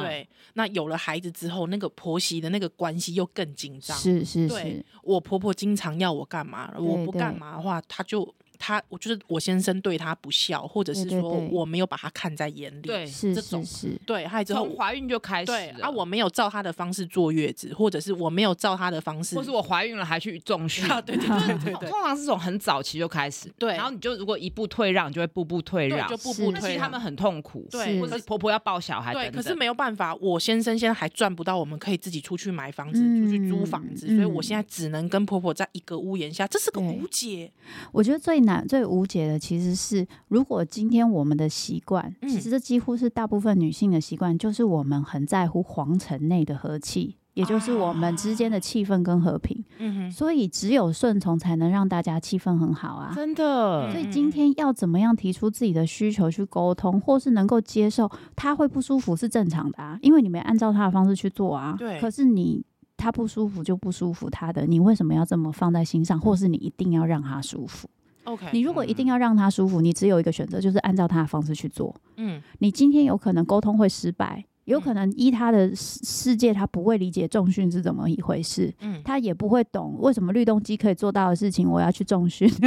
[0.00, 3.96] 对，那有了孩子之后，那个婆媳的那个关系又更紧张。
[3.96, 8.29] 是是是，我婆婆经常要我干嘛，我不干嘛的话，他就。
[8.61, 37.51] 他，我就是我先生对他不孝，或者是说我没有把他看在眼里，对，是这种是是，对，还有之后从怀孕就开始，对啊，我没有照他的方式坐月子，或者是我没有照他的方式，或是我怀孕了还去重训，对对对对对， 通常是从很早期就开始，对，然后你就如果一步退让，你就会步步退让，就步步退让，他们很痛苦，对，或者是婆婆要抱小孩，对，可是没有办法，我先生现在还赚不到，我们可以自己出去买房子，出去租房子，所以我现在只能跟婆婆在一个屋檐下，这是个无解。
[37.92, 49.65] 我觉得最难、最无解的其实是，如果今天我们的习惯，其实这几乎是大部分女性的习惯，就是我们很在乎皇城内的和气，也就是我们之间的气氛跟和平。
[49.79, 53.13] 嗯哼，所以只有顺从才能让大家气氛很好啊！
[53.15, 53.91] 真的。
[53.93, 61.77] 所以今天要怎么样提出自己的需求去沟通，或是能够接受他会不舒服是正常的啊，因为你没按照他的方式去做啊。
[61.79, 62.01] 对。
[62.01, 62.65] 可是你。
[63.03, 67.89] 他不舒服就不舒服，他的你为什么要这么放在心上，或是你一定要让他舒服
[68.25, 71.95] ？OK，你如果一定要让他舒服，你只有一个选择，就是按照他的方式去做。
[72.17, 78.73] 嗯，你今天有可能沟通会失败，有可能依他的世界，他不会理解重训是怎么一回事。
[78.81, 82.51] 嗯，他也不会懂为什么律动机可以做到的事情，我要去重训。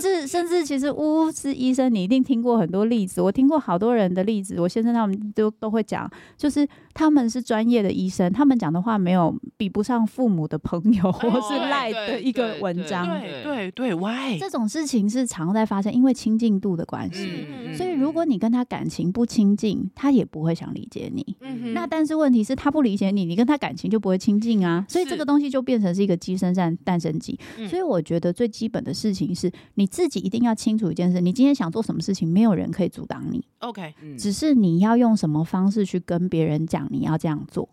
[0.00, 3.20] 甚至甚至，其实乌是医生，你一定听过很多例子。
[3.20, 13.06] 我听过好多人的例子，我先生他们都都会讲，就是他们是专业的医生，他们讲的话没有比不上父母的朋友 或是赖的一个文章。
[13.08, 14.38] 对对对，Why？
[14.38, 17.46] 这种事情是常在发生，因为亲近度的关系。
[17.48, 21.36] 嗯、所以如果你跟他感情不亲近，他也不会想理解你。
[21.40, 24.84] 嗯、那但是问题是，他不理解你，你跟他感情就不会亲近啊。
[24.88, 27.38] 所以这个东西就变成是一个鸡生蛋，蛋生鸡。
[27.68, 29.50] 所以我觉得最基本的事情是。
[29.74, 33.44] 你自己一定要清楚一件事：你今天想做什么事情，没有人可以阻挡你。
[33.58, 37.68] OK，只是你要用什么方式去跟别人讲你要这样做。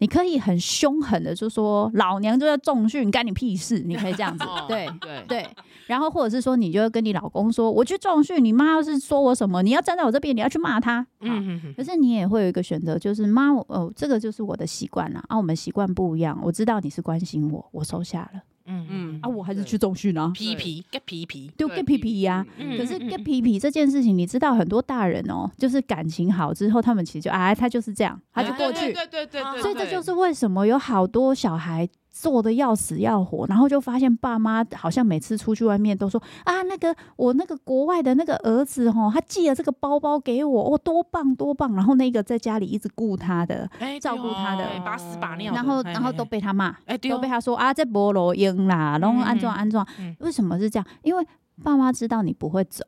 [0.00, 5.48] 你可以很凶狠的就说：“老娘就要重训，干你屁事！”你可以这样子， 对对对。
[5.88, 15.36] 然后或者是说，你就跟你老公说：“我去重训，你妈要是说我什么，你要站在我这边，你要去骂他。”嗯，可是你也会有一个选择，就是妈，哦，这个就是我的习惯了啊。
[15.36, 18.42] 我们习惯不一样，我知道你是关心我，我收下了。
[18.68, 22.46] 嗯嗯啊，我还是去重训啊，皮皮 get 皮皮，就 get 皮皮呀。
[22.76, 28.92] 可是 get 皮皮这件事情，你知道很多大人哦，就是感情好之后，他们其实就啊，他就是这样，他就过去。
[28.92, 29.62] 对对对对。
[29.62, 31.88] 所以这就是为什么有好多小孩。
[32.20, 41.72] 做的要死要活，然后就发现爸妈好像每次出去外面都说啊，那个我那个国外的那个儿子哦，他寄了这个包包给我，哦，多棒多棒。
[41.76, 46.74] 然后那个在家里一直顾他的，照顾他的，把屎把尿，然后然后都被他骂，
[47.08, 49.86] 都被他说啊，这菠萝英啦，然后安装安装。
[50.18, 50.86] 为什么是这样？
[51.02, 51.24] 因为
[51.62, 52.84] 爸妈知道你不会走。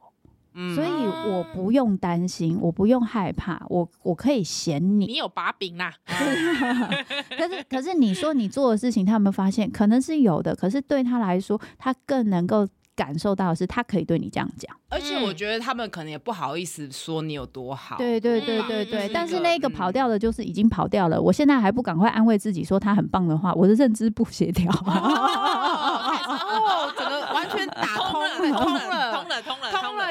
[0.75, 0.91] 所以
[1.31, 5.95] 我不用担心，我不用害怕，我我可以嫌你，你有把柄啦。
[6.07, 9.71] 可是可是你说你做的事情，他有没有发现？
[9.71, 14.77] 可能是有的，可是对他来说，他更能够感受到的是，他可以对你这样讲。
[14.91, 17.97] 而且我觉得他们可能也不好意思说你有多好。
[17.97, 19.09] 对对对对对。
[19.15, 21.23] 但是那个跑掉的，就是已经跑掉了。
[21.23, 24.69] 我现在还不赶快安慰自己说他很棒的话，我的认知不协调。
[24.73, 29.10] 哦，整个完全打通了， 通了，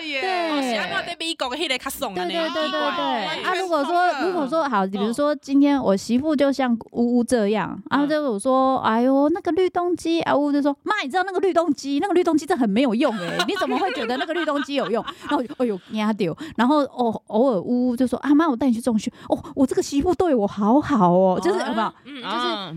[0.02, 0.78] 对，
[2.16, 3.44] 对对对对对。
[3.44, 15.04] 啊，如果说如果说好，比如说今天我媳妇就像呜呜这样，然后就我说，哎呦，那个律动机，啊呜就说，妈，你知道那个律动机，那个律动机这很没有用哎，你怎么会觉得那个律动机有用？
[15.30, 21.94] 然后哎呦压丢，然后哦偶尔呜呜就说，啊妈，我带你去重训，哦，我这个媳妇对我好好哦，就是有没有？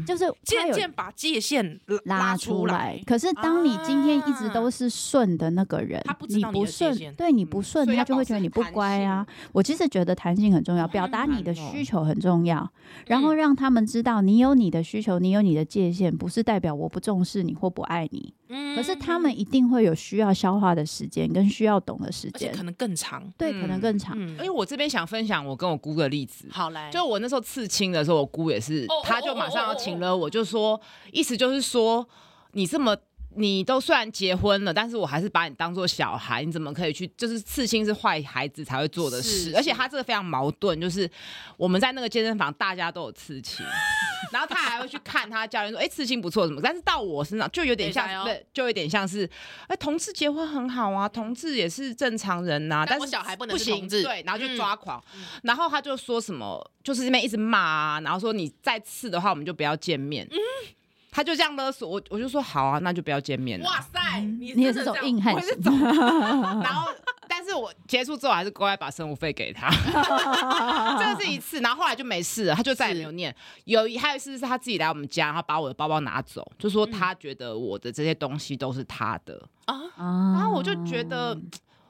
[0.06, 3.00] 就是就是渐渐把界限拉出来。
[3.06, 9.26] 可是当你今天一直都是顺的那个人，你不顺，对你不顺，他就会觉得你不乖啊。
[9.52, 12.68] 我其实觉得弹性很重要，表达你的需求很重要，
[13.06, 18.34] 然后让他们知道你有你的需求，你有你的界限，不是代表我不重视你或不爱你。
[18.76, 23.22] 可是他们一定会有需要消化的时间，跟需要懂的时间，可能更长。
[23.38, 24.18] 对，可能更长。
[24.18, 26.46] 因为我这边想分享我跟我姑的例子。
[26.50, 30.78] 好来，就我那时候刺青的时候，我姑也是，他就马上要请了我，就说
[31.12, 32.06] 意思就是说
[32.52, 32.96] 你这么。
[33.36, 37.06] 你都虽然结婚了，但是我还是把你当做小孩，你怎么可以去？
[37.16, 41.10] 就是刺青是坏孩子才会做的事，而且他这个非常矛盾，就是
[41.56, 43.64] 我们在那个健身房大家都有刺青，
[44.32, 49.28] 然后他还会去看他教练说，哎、欸，刺青不错什么，但是到我身上就有点像，对，就有点像是，
[49.66, 60.26] 哎，同志结婚很好啊，同志也是正常人呐、啊，但是小孩不能是同志，对，然后就抓狂，嗯、然后他就说什么，就是这边一直骂啊，然后说你再刺的话，我们就不要见面。
[60.30, 60.36] 嗯
[61.12, 63.66] 他就这样勒索我，我就说好啊，那就不要见面了。
[63.66, 65.32] 哇塞，你也是种硬汉。
[66.64, 66.90] 然后，
[67.28, 69.68] 但是是我结束之后还是乖乖把生活费给他，
[70.98, 73.34] 这是一次，然后后来就没事了，他就再也没有念。
[73.64, 81.38] 有一还有一次是他自己来我们家，然后把我的包包拿走，就说他觉得我的这些东西都是他的啊，然后我就觉得。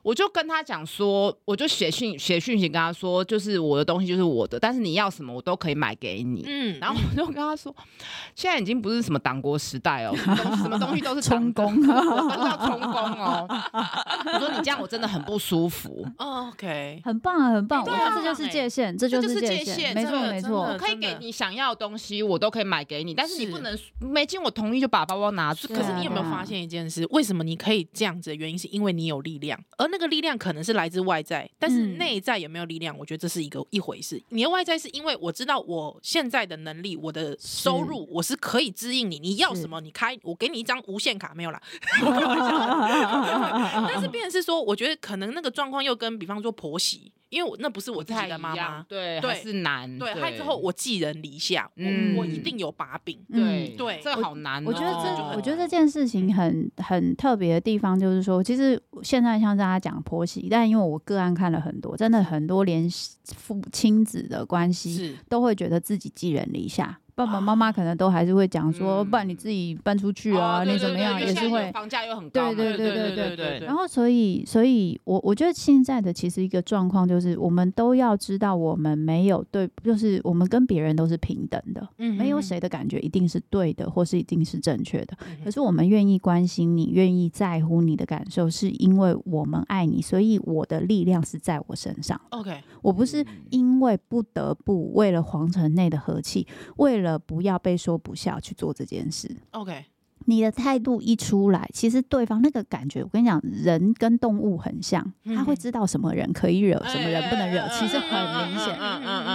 [0.02, 6.44] 我就跟他讲说，我就写信写讯息跟他说，就是我的东西就是我的，但是你要什么我都可以买给你。
[6.46, 7.74] 嗯，然后我就跟他说，
[8.34, 13.46] 现在已经不是什么党国时代哦，什么东西都是充公，都是要充公哦。
[14.34, 16.06] 我说你这样我真的很不舒服。
[16.16, 17.84] OK，很棒啊，很棒。
[17.84, 20.62] 对啊，这就是界限，这就是界限，没错没错。
[20.62, 25.68] 我可以给你想要的东西，我都可以买给你，但是你不能没经我同意就把包包拿出。
[25.68, 27.06] 可是你有没有发现一件事？
[27.10, 32.96] 为什么你可以这样子的原因，是因为你有力量，而那个力量可能是来自外在，但是内在有没有力量？
[32.98, 34.20] 我觉得这是一个一回事。
[34.30, 39.18] 你的外在是因为我知道我现在的能力，我的收入，我是可以支应你。
[39.18, 41.62] 你要什么，你开，我给你一张无限卡，没有啦。
[43.92, 47.12] 但是变成是说，我觉得可能那个状况又跟比方说婆媳。
[47.32, 54.62] 因为我那不是我自己的妈妈，对，对，是难，对，还之后我寄人篱下，嗯我一定有把柄，对对，这好难。
[54.66, 62.86] 我觉得这，我觉得这件事情很很特别的地方，就是说，其实现在像大家讲婆媳，但因为我个案看了很多，真的很多连
[63.34, 66.98] 父亲子的关系都会觉得自己寄人篱下。
[67.24, 71.70] 爸爸妈妈可能都还是会讲说，不然你自己搬出去啊，你怎么样也是会。
[71.72, 72.52] 房价又很高。
[72.52, 73.66] 对对对对对对。
[73.66, 85.16] 然后所以所以，我我觉得现在的其实一个状况就是，我们都要知道，我们没有对，就是我们跟别人都是平等的，嗯没有谁的感觉一定是对的，或是一定是正确的。
[85.44, 92.20] 可是我们愿意关心你，愿意在乎你的感受，是因为我们爱你，所以我的力量是在我身上。
[92.30, 99.28] OK，我不是因为不得不为了皇城内的和气，为了不要被说不孝去做这件事。
[99.50, 99.84] OK，
[100.26, 108.76] 你的态度一出来，其实对方那个感觉，我跟你讲，人跟动物很像，他会知道什么人可以惹，什么人不能惹，其实很明显。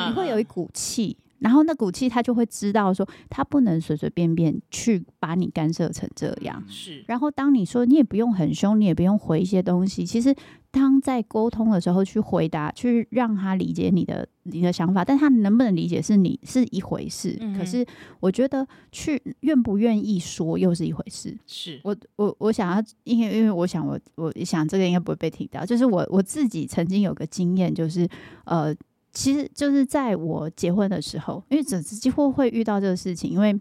[0.09, 1.17] 你会有一股气。
[1.39, 6.63] 然后那股气，他就会知道说，他不能随随便便去把你干涉成这样。
[6.67, 7.03] 是。
[7.07, 10.35] 然后当你说你也不用很凶，你也不用回一些东西，其实
[10.71, 17.37] 当在沟通的时候去回答，去让他理解你的你的想法，但他能不能理解是你是一回事。
[17.39, 17.85] 嗯、可是
[18.19, 21.37] 我觉得去愿不愿意说又是一回事。
[21.45, 28.07] 是我我我想要，因为因为我想我我想这个应该不会被提到，就是我我自己曾经有个经验，就是
[28.45, 28.75] 呃。
[29.13, 33.59] 其实就是在我结婚的时候，因为只几乎会遇到这个事情，因为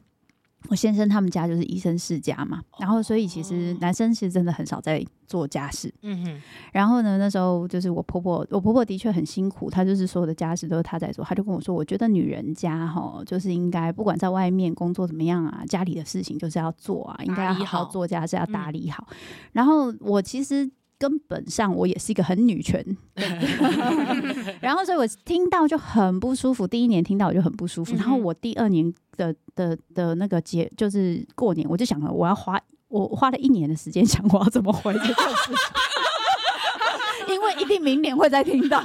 [0.69, 6.43] 我先生他们家就是医生世家嘛，然后所以其实男生其实真的很少在做家事，嗯哼。
[6.73, 19.07] 然后呢，那时候就是我婆婆，我婆婆的确很辛苦，她就是所有的家事都是她在做，她就跟我说，我觉得女人家哈，就是应该不管在外面工作怎么样啊，家里的事情就是要做啊，应该要好好做家事，要打理好。
[19.53, 20.69] 然后我其实。
[20.99, 22.85] 根本上我也是一个很女权，
[24.61, 26.67] 然后所以我听到就很不舒服。
[26.67, 35.53] 第一年听到我就很不舒服，然后我第二年的的的那个节就是过年，我就想了，我要花我花了一年的时间想我要怎么回这件事。
[37.29, 38.81] 因为一定明年会再听到，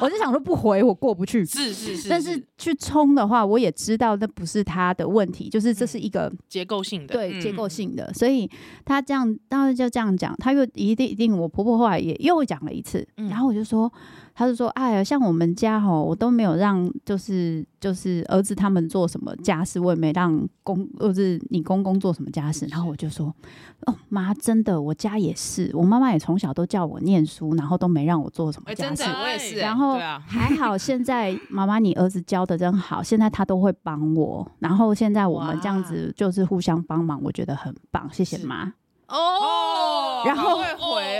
[0.00, 1.44] 我就想说不回我过不去。
[1.44, 8.50] 是是是，但是去冲的话，我也知道那不是他的问题，就是这是一个结构性的，对结构性的，所以
[8.84, 13.92] 他这样当时就这样讲，他又一定一定，我婆婆后来也又讲了一次，然后我就说。
[14.32, 22.64] 他就说：“哎呀，像我们家吼，我都没有让，就是就是儿子他们做什么家事，我也没让公，就是你公公做什么家事。
[22.70, 23.34] 然后我就说：
[23.86, 29.02] 哦，妈，真的，我家也是，我妈妈也从小都叫我念书，然后都没让我做什么家事。
[29.02, 29.56] 我也是。
[29.56, 29.89] 然后
[30.26, 34.46] 还好，现在妈妈你儿子教的真好，现在他都会帮我。
[34.58, 38.72] 然后现在我们这样子就是互相帮忙，我觉得很棒，谢谢妈。”
[39.10, 41.19] 哦，然后会回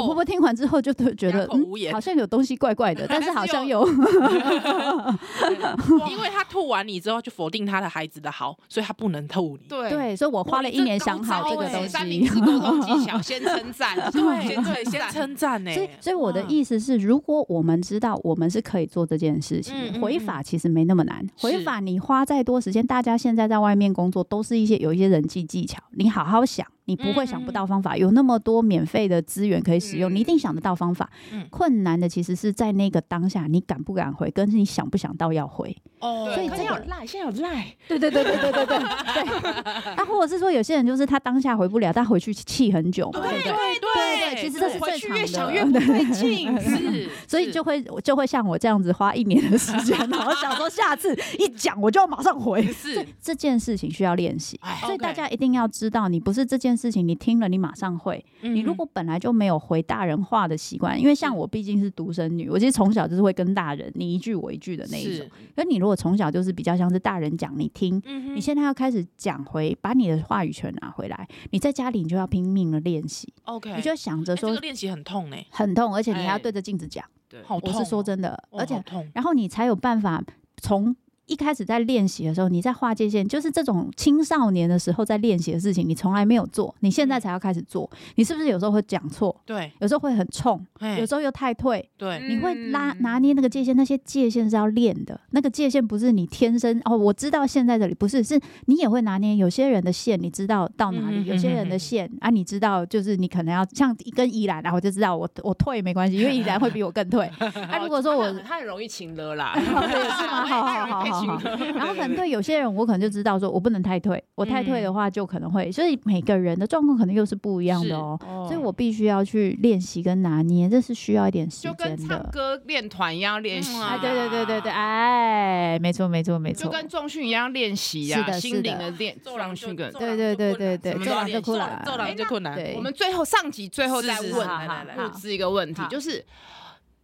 [0.00, 3.86] 我婆婆听完之后就觉得，嗯，好像有东西怪怪的， 但是好像有，
[6.10, 9.68] 因为他吐完你之后就否定他的孩子的好，所以他不能吐你。
[9.68, 11.88] 对对，所以我花了一年想好这个东西。
[11.88, 15.72] 三明治沟通技巧，先称赞，对对，先称赞呢。
[15.74, 21.26] 所以所以我的意思是，如果我们知道我们是可以做这件事情，回法其实没那么难。
[21.38, 26.64] 回法你花再多时间，大家现在在外面工作都是一些有一些人际技巧，你好好想。
[26.86, 31.08] 你不会想不到方法，有那么多免费的资源可以使用，你一定想得到方法。
[31.50, 35.76] 困难的其实是在那个当下，你敢不敢回，跟你想不想到要回。
[36.00, 39.94] 哦，所以这个赖，现在有赖，对对对对对对对 对。
[39.96, 43.10] 那或者是说，有些人就是他当下回不了，他回去气很久。
[43.12, 43.52] 对对对。
[43.80, 45.18] 对，其实这是最长的。
[45.18, 52.62] 越想 越不对劲， 是，所以就会就会像我这样子花一年的时间，然后想说下次一讲我就要马上回。
[52.72, 58.24] 是这件事情需要练习，所以大家一定要知道，你不是这件事情你听了你马上会。
[58.42, 65.26] 你如果本来就没有回大人话的习惯，因为像我毕竟是独生女，我其实从小就是会跟大人你一句我一句的那一种。
[65.54, 68.02] 可你如果从小就是比较像是大人讲你听，
[68.34, 73.32] 你现在要开始讲回，把你的话语权拿回来，你在家里你就要拼命的练习。
[73.44, 77.04] OK，你就想着说，这个练习很痛呢，很痛，而且你还要对着镜子讲。
[77.28, 80.22] 对，我是说真的，而且痛，然后你才有办法
[80.62, 80.96] 从。
[81.30, 89.34] 一开始在练习的时候，你在划界限，就是这种青少年的时候在练习的事情，你从来没有做，你现在才要开始做，你是不是有时候会讲错？
[89.46, 90.66] 对，有时候会很冲，
[90.98, 99.36] 有时候又太退，对，你会拉拿捏那个界限，那些界限是要练的，那个界限不是你天生哦，我知道线在这里，不是，是你也会拿捏。
[99.36, 107.26] 有些人的线你知道到哪里，有些人的线啊，你知道就是你可能要像跟依兰啊，我就知道我我退没关系，因为依兰会比我更退。
[107.70, 110.44] 啊，如果说我他很容易情了啦， 是吗？
[110.44, 111.19] 好好好好。
[111.74, 118.18] 然后可能对有些人，我可能就知道说，我不能太退，我太退的话就可能会，所以每个人的状况可能又是不一样的哦，
[118.48, 121.76] 所以我必须要去练习跟拿捏，这是需要一点时间的。
[121.76, 132.58] 就跟唱歌练团一样练习啊，对对对对对，哎，没错没错没错，就跟重训一样练习呀，是的，心灵的练，重训跟对对对对对，做完就困难，做完就困难。
[132.76, 136.24] 我们最后上集最后再问，来来来，布置一个问题，就是。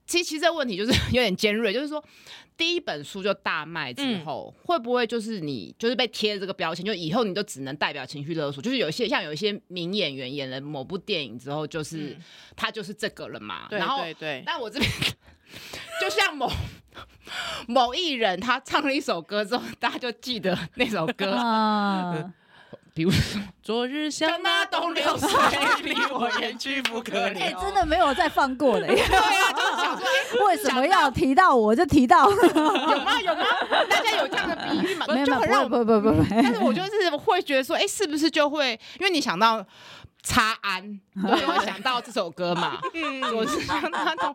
[0.06, 2.02] 其实，其实这个问题就是 有点尖锐，就是说，
[2.56, 8.62] 第一本书就大卖之后，嗯、会不会就是你就是被贴了这个标签，就以后你就只能代表情绪勒索？
[8.62, 12.16] 就是有一些像有一些名演员演了某部电影之后，就是、嗯、
[12.54, 13.66] 他就是这个了嘛。
[13.68, 14.42] 对对对。
[14.46, 14.90] 但我这边
[16.00, 16.50] 就像某
[17.66, 21.36] 某艺人，他唱了一首歌之后，大家就记得那首歌。
[22.96, 25.28] 啊比如说，昨日像那东流水，
[25.82, 27.42] 离我远去不可留。
[27.42, 28.86] 哎，真的没有再放过嘞。
[28.86, 29.98] 对呀，就是想
[30.30, 32.30] 说，为什么要提到我就提到？
[32.30, 33.20] 有吗？
[33.20, 33.44] 有吗？
[33.90, 35.04] 大家有这样的比喻吗？
[35.08, 36.24] 没有，没有，不不不不。
[36.30, 38.70] 但是我就是会觉得说，哎，是不是就会？
[38.98, 39.62] 因为你想到。
[40.26, 40.82] 插安，
[41.14, 42.80] 就会想到这首歌嘛，
[43.32, 44.34] 我是想那种，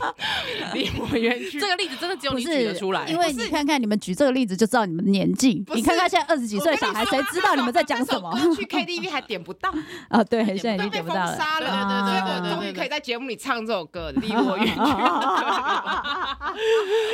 [0.00, 1.60] 那离我远去。
[1.60, 5.62] 这个例子真的只有你举得出来，因为你看看你们举这个例子就知道你们年纪。
[5.74, 8.34] 你看看现在二十几岁小孩，谁知道你们在讲什么？
[8.56, 9.70] 去 KTV 还点不到
[10.08, 10.24] 啊？
[10.24, 11.36] 对，现在已经点不到了。
[11.36, 11.66] 杀了，
[12.08, 14.80] 对对对，终于可以在节目里唱这首歌，离我远去。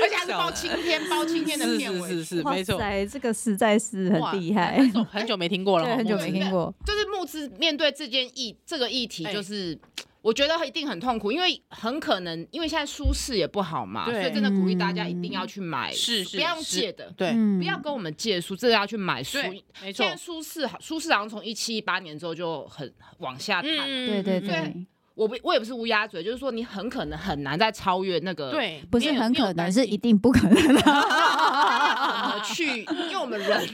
[0.01, 2.81] 而且还是包青天，包青天的片尾，是是是，没错。
[3.11, 4.79] 这个实在是很厉害，
[5.11, 6.73] 很久没听过了，对，很久没听过。
[6.87, 7.88] 就是慕姿面对。
[7.91, 9.79] 这件议这个议题就是，
[10.23, 19.39] 我觉得一定很痛苦，因为很可能，因为现在舒适也不好嘛，所以真的鼓励大家一定要去买，是是，不要借的，对，不要跟我们借书，这个要去买书。
[19.81, 24.87] 没错，现在舒适好，书市好像从一七一八年之后就很往下探，对对对。
[25.19, 30.81] 我不，我也不是乌鸦嘴，就是说你很可能很难再超越那个，对，不是很可能，是一定不可能的。
[32.45, 33.69] 去， 因为我们人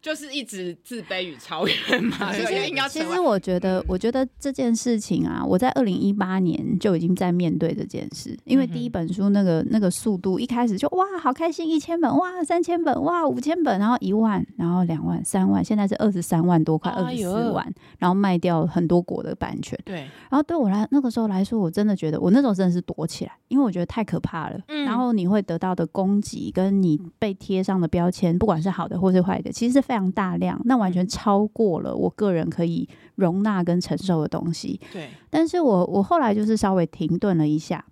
[0.00, 2.32] 就是一直自卑与超越嘛。
[2.32, 19.96] 其实，其实我觉得，我觉得这件事情啊，我在二零一八年就已经在面对这件事，因为第一本书那个那个速度，一开始就哇，好开心，一千本，哇，三千本，哇，五千本，然后一万，然后两万，三万，现在是二十三万多块，二十四万，然后卖掉很多国的版权，对，
[20.30, 20.69] 然后对我。
[20.70, 24.58] 来那个时候来说，我真的觉得我那时候真的是躲起来，因为我觉得太可怕了。
[24.68, 34.80] 嗯，然后你会得到的攻击，跟你被贴上的标签，不管是好的或是坏的，其实是非常大量，那完全超过了我个人可以容纳跟承受的东西。
[34.92, 37.84] 对，但是我我后来就是稍微停顿了一下。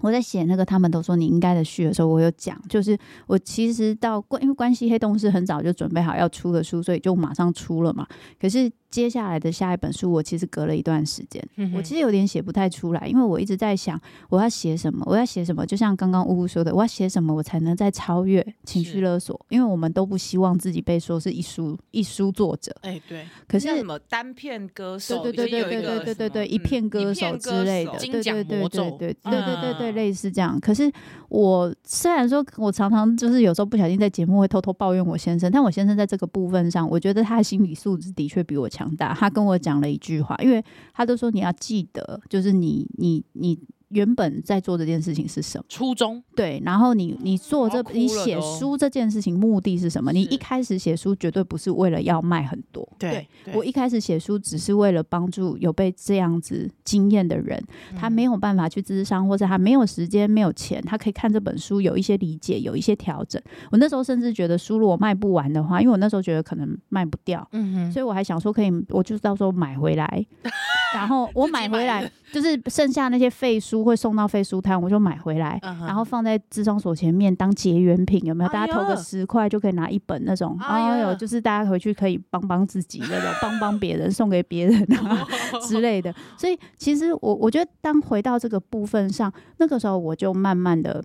[0.00, 8.06] 我在写那个他们都说你应该的序的时候，我有讲，就是我其实到关因为关系黑洞是很早就准备好要出的书，所以就马上出了嘛。
[8.40, 15.64] 可是接下来的下一本书，我其实隔了一段时间，嗯、我其实有点写不太出来，因为我一直在想我要写什么，我要写什么。
[15.64, 19.38] 就像刚刚呜呜说的，我要写什么我才能再超越情绪勒索？
[19.50, 22.74] 因为我们都不希望自己被说是一书一书作者。
[22.82, 23.26] 哎，对。
[23.46, 25.22] 可是什么单片歌手？
[25.22, 29.92] 对对对对对对对对对，一片歌手之类的，金奖魔咒，对对对对对对。
[29.92, 30.90] 类似这样，可是
[31.28, 39.12] 我虽然说，我常常就是有时候不小心在节目会偷偷抱怨我先生，但我先生在这个部分上，我觉得他的心理素质的确比我强大。
[39.14, 40.64] 他跟我讲了一句话，因为
[40.94, 43.58] 他都说你要记得，就是你你你。
[43.92, 46.22] 原本在做这件事情是什么初衷？
[46.34, 50.12] 对，然后你你做这你写书这件事情目的是什么？
[50.12, 52.86] 你一开始写书绝对不是为了要卖很多。
[52.98, 57.62] 对，我一开始写书只是为了帮助有被这样子经验的人，
[57.96, 63.40] 他没有办法去咨商，或者他没有时间、没有钱，他可以看这本书有一些理解、有一些调整。
[63.70, 70.26] 我那时候甚至觉得书如果卖不完的话，因为我那时候觉得可能卖不掉，嗯哼，所以我还想说可以，我就到时候买回来。
[70.94, 78.50] 然后我买回来，就是剩下那些废书会送到废书摊，我就买回来，然后放在智商所前面当结缘品，有没有？
[78.50, 85.26] 大家投个十块就可以拿一本那种，哎呦，就是大家回去可以帮帮自己那种， 帮帮别人，送给别人啊
[85.66, 86.14] 之类的。
[86.36, 91.02] 所以其实我我觉得，当回到这个部分上，那个时候我就慢慢的。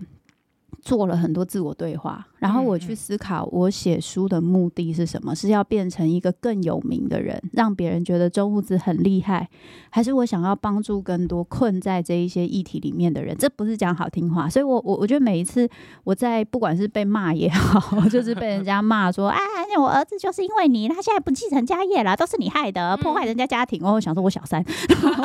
[0.80, 5.34] 做了很多自我对话，然后我去思考，我写书的目的是什么？
[5.34, 9.48] 是要变成一个更有名的人，让别人觉得周慕姿很厉害，
[9.90, 13.36] 还是我想要帮助更多困在这一些议题里面的人？
[13.36, 15.68] 这不是讲好听话，所以我我我觉得每一次
[16.04, 19.40] 我在不管是被骂也好， 就是被人家骂说，哎，
[19.78, 23.84] 我儿子就是因为你，他现在不继承家业了，都是你害的，破坏人家家庭。
[23.84, 24.64] 我想说我小三，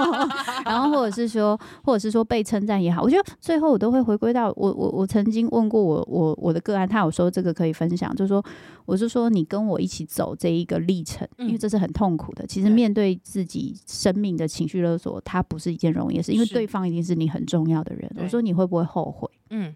[0.66, 5.44] 然后或者是说，或者是说被称赞也好，我觉得最后我都会回归到我我我曾经。
[5.52, 8.44] 问过我，我我的个案，他有说这个可以分享，就是说，
[8.86, 12.46] 我是说你跟我一起走这一个历程，因为这是很痛苦的。
[12.48, 18.10] 其实面对自己生命的情绪勒索，它不是一件容易的事，因为对方一定是你很重要的人。
[18.18, 19.30] 我说你会不会后悔？
[19.50, 19.76] 嗯，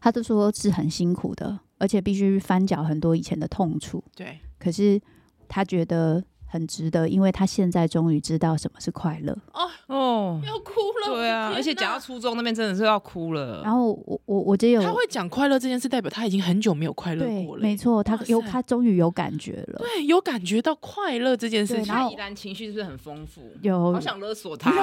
[0.00, 4.02] 他就说是很辛苦的，而且必须翻搅很多以前的痛处。
[4.14, 5.00] 对，可是
[5.48, 6.24] 他觉得。
[6.48, 10.72] 很值得，因为他现在终于知道什么是快乐哦哦，要哭
[11.04, 11.14] 了。
[11.14, 13.62] 对啊，而且讲到初中那边真的是要哭了。
[13.62, 17.62] 然后我我我只有他会讲快乐这件事，代表他已经很久没有快乐过了。
[17.62, 19.78] 没错，他有他终于有感觉了。
[19.78, 21.94] 对，有感觉到快乐这件事情。
[21.94, 23.42] 然后依然情绪是不是很丰富？
[23.62, 24.70] 有，好想勒索他。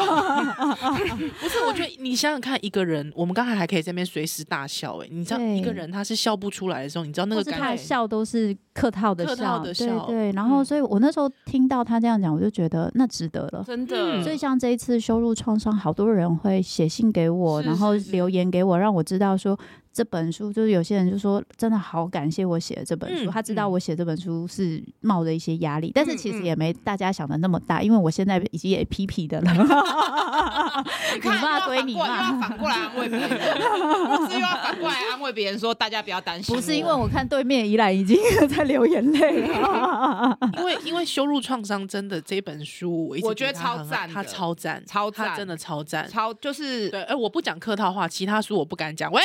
[1.39, 10.31] 不是，我觉得你想想看，一个人，我们刚才还可以在那边随时大笑，哎，你知道一个人他是笑不出来的时候，你知道那个感觉，他的笑都是客套的笑，对对。
[10.31, 12.33] 然后，所以我那时候听到他这样讲。
[12.33, 14.21] 我就觉得那值得了，真的。
[14.23, 19.57] 所以像这一次羞辱创伤，好多人会写信给我，然后留言给我，让我知道说。
[19.95, 23.29] 这本书就是有些人就说，真的好感谢我写的这本书。
[23.29, 29.53] 嗯、他知道我写这本书是冒着一些压力，嗯、但是其实也没大家想的那么大，因为我现在已经也屁屁的了。
[31.15, 36.53] 你骂归你骂，又要反过来安慰别人， 不是又要反过来安慰别人说大家不要担心。
[36.53, 38.17] 不是因为我看对面依然已经
[38.49, 47.01] 在流眼泪了，因为因为羞辱创伤真的这本书我，我觉得超赞，他超赞，超赞，真的超赞，超就是对。
[47.03, 49.09] 哎，我不讲客套话，其他书我不敢讲。
[49.13, 49.21] 喂。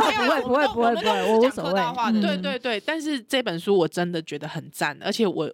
[0.00, 2.20] 不会不会不会不会，我无所谓。
[2.20, 5.50] 对对对，但是这本书我真的觉得很赞，而且我。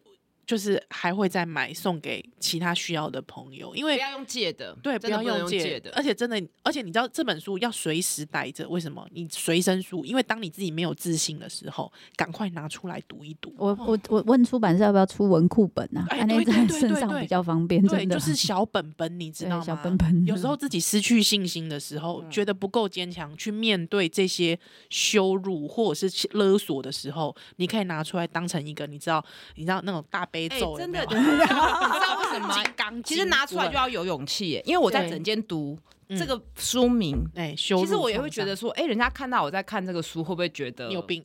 [0.46, 9.06] 就是还会再买送给其他需要的朋友，因为不要用借的，对，不要用借的，而且真的，而且你知道这本书要随时带着，为什么？
[9.12, 13.54] 你随身书，因为当你自己没有自信的时候，赶快拿出来读一读。
[13.56, 16.04] 我我我问出版社要不要出文库本啊？
[16.10, 19.64] 哎， 对对对对，身上比较方便，真的就是小本本，你知道吗？
[19.64, 20.26] 小本本。
[20.26, 24.58] 有时候自己失去信心的时候，觉得不够坚强去面对这些
[24.90, 29.24] 羞辱或者是勒索的时候，你可以拿出来当成一个，你知道，
[29.54, 31.00] 你知道那种大悲咒，真的。
[31.08, 32.56] 你知道为什么吗？
[33.04, 35.78] 其实拿出来就要有勇气耶，因为我在整间读。
[36.18, 41.22] 这个书名，哎，其实我也会觉得说，哎，人家看到我在看这个书，会不会觉得你有病？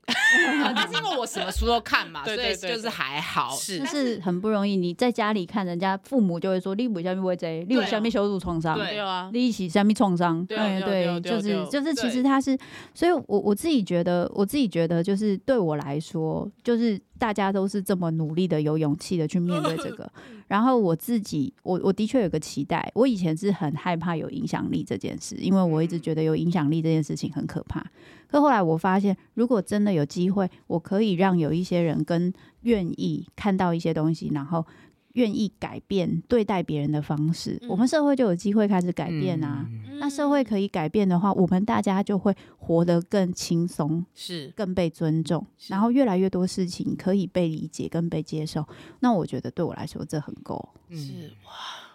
[0.76, 4.76] 但是因为我什么书都看嘛，所以就是还好，是是很不容易。
[4.76, 7.66] 你在家里看，人家父母就会说，你为什么会这样？
[7.70, 8.78] 你为什么羞辱创伤？
[8.78, 10.46] 对啊，你一起什么创伤？
[10.46, 12.58] 对对，就是就是，其实他是，
[12.94, 20.10] 所以我我自己觉得，我自己觉得，就是对我来说，就是大家都是这么努力的，有勇气的去面对这个。
[20.48, 27.86] 然后我自己，我我的确有个期待，我以前是很害怕有影响力这件事，因为我一直觉得有影响力这件事情很可怕。
[28.28, 34.66] 可后来我发现，如果真的有机会，我可以让有一些人跟愿意看到一些东西，然后。
[35.14, 39.66] 愿意改变对待别人的方式，嗯、我们社会就有机会开始改变啊。
[39.68, 48.64] 嗯、那社会可以改变的话，我们大家就会活得更轻松，是更被尊重，然后越来越多事情可以被理解跟被接受。
[49.00, 50.70] 那我觉得对我来说这很够。
[50.92, 51.87] 是哇。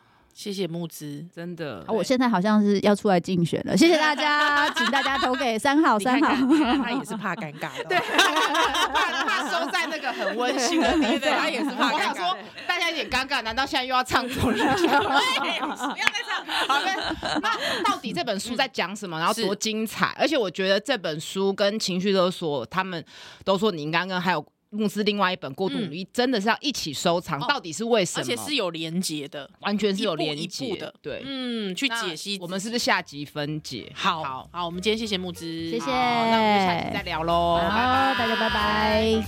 [0.42, 1.84] 谢谢木之，真的。
[1.86, 6.34] 我现在好像是要出来竞选了，谢谢大家， 请大家投给三号，三号。
[6.82, 7.98] 他也是怕尴尬的， 对，
[8.92, 11.94] 怕怕收在那个很温馨的地方，他也是怕尴尬。
[11.94, 12.36] 我想说，
[12.66, 14.74] 大家有点尴尬，难道现在又要唱错了？
[14.74, 14.98] 不要
[15.38, 16.44] 再唱。
[16.66, 17.56] 好的，那
[17.88, 19.20] 到底这本书在讲什么？
[19.20, 20.12] 然后多精彩？
[20.18, 23.04] 而且我觉得这本书跟情绪勒索，他们
[23.44, 24.44] 都说你应该跟还有。
[24.72, 28.22] 慕姿另外一本《过度努力》真的是要一起收藏，到底是为什么？
[28.22, 30.92] 而且是有连结的，完全是有连结的。
[31.02, 32.38] 对，嗯，去解析。
[32.40, 33.92] 我们是不是下集分解？
[33.94, 35.86] 好，好，我们今天谢谢慕姿，谢谢。
[35.86, 37.58] 那我们下集再聊喽。
[37.58, 39.22] 好，大家拜拜。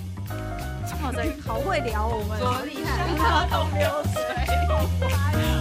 [1.01, 1.13] 好，
[1.47, 5.45] 好会聊，我们多厉害，都流水。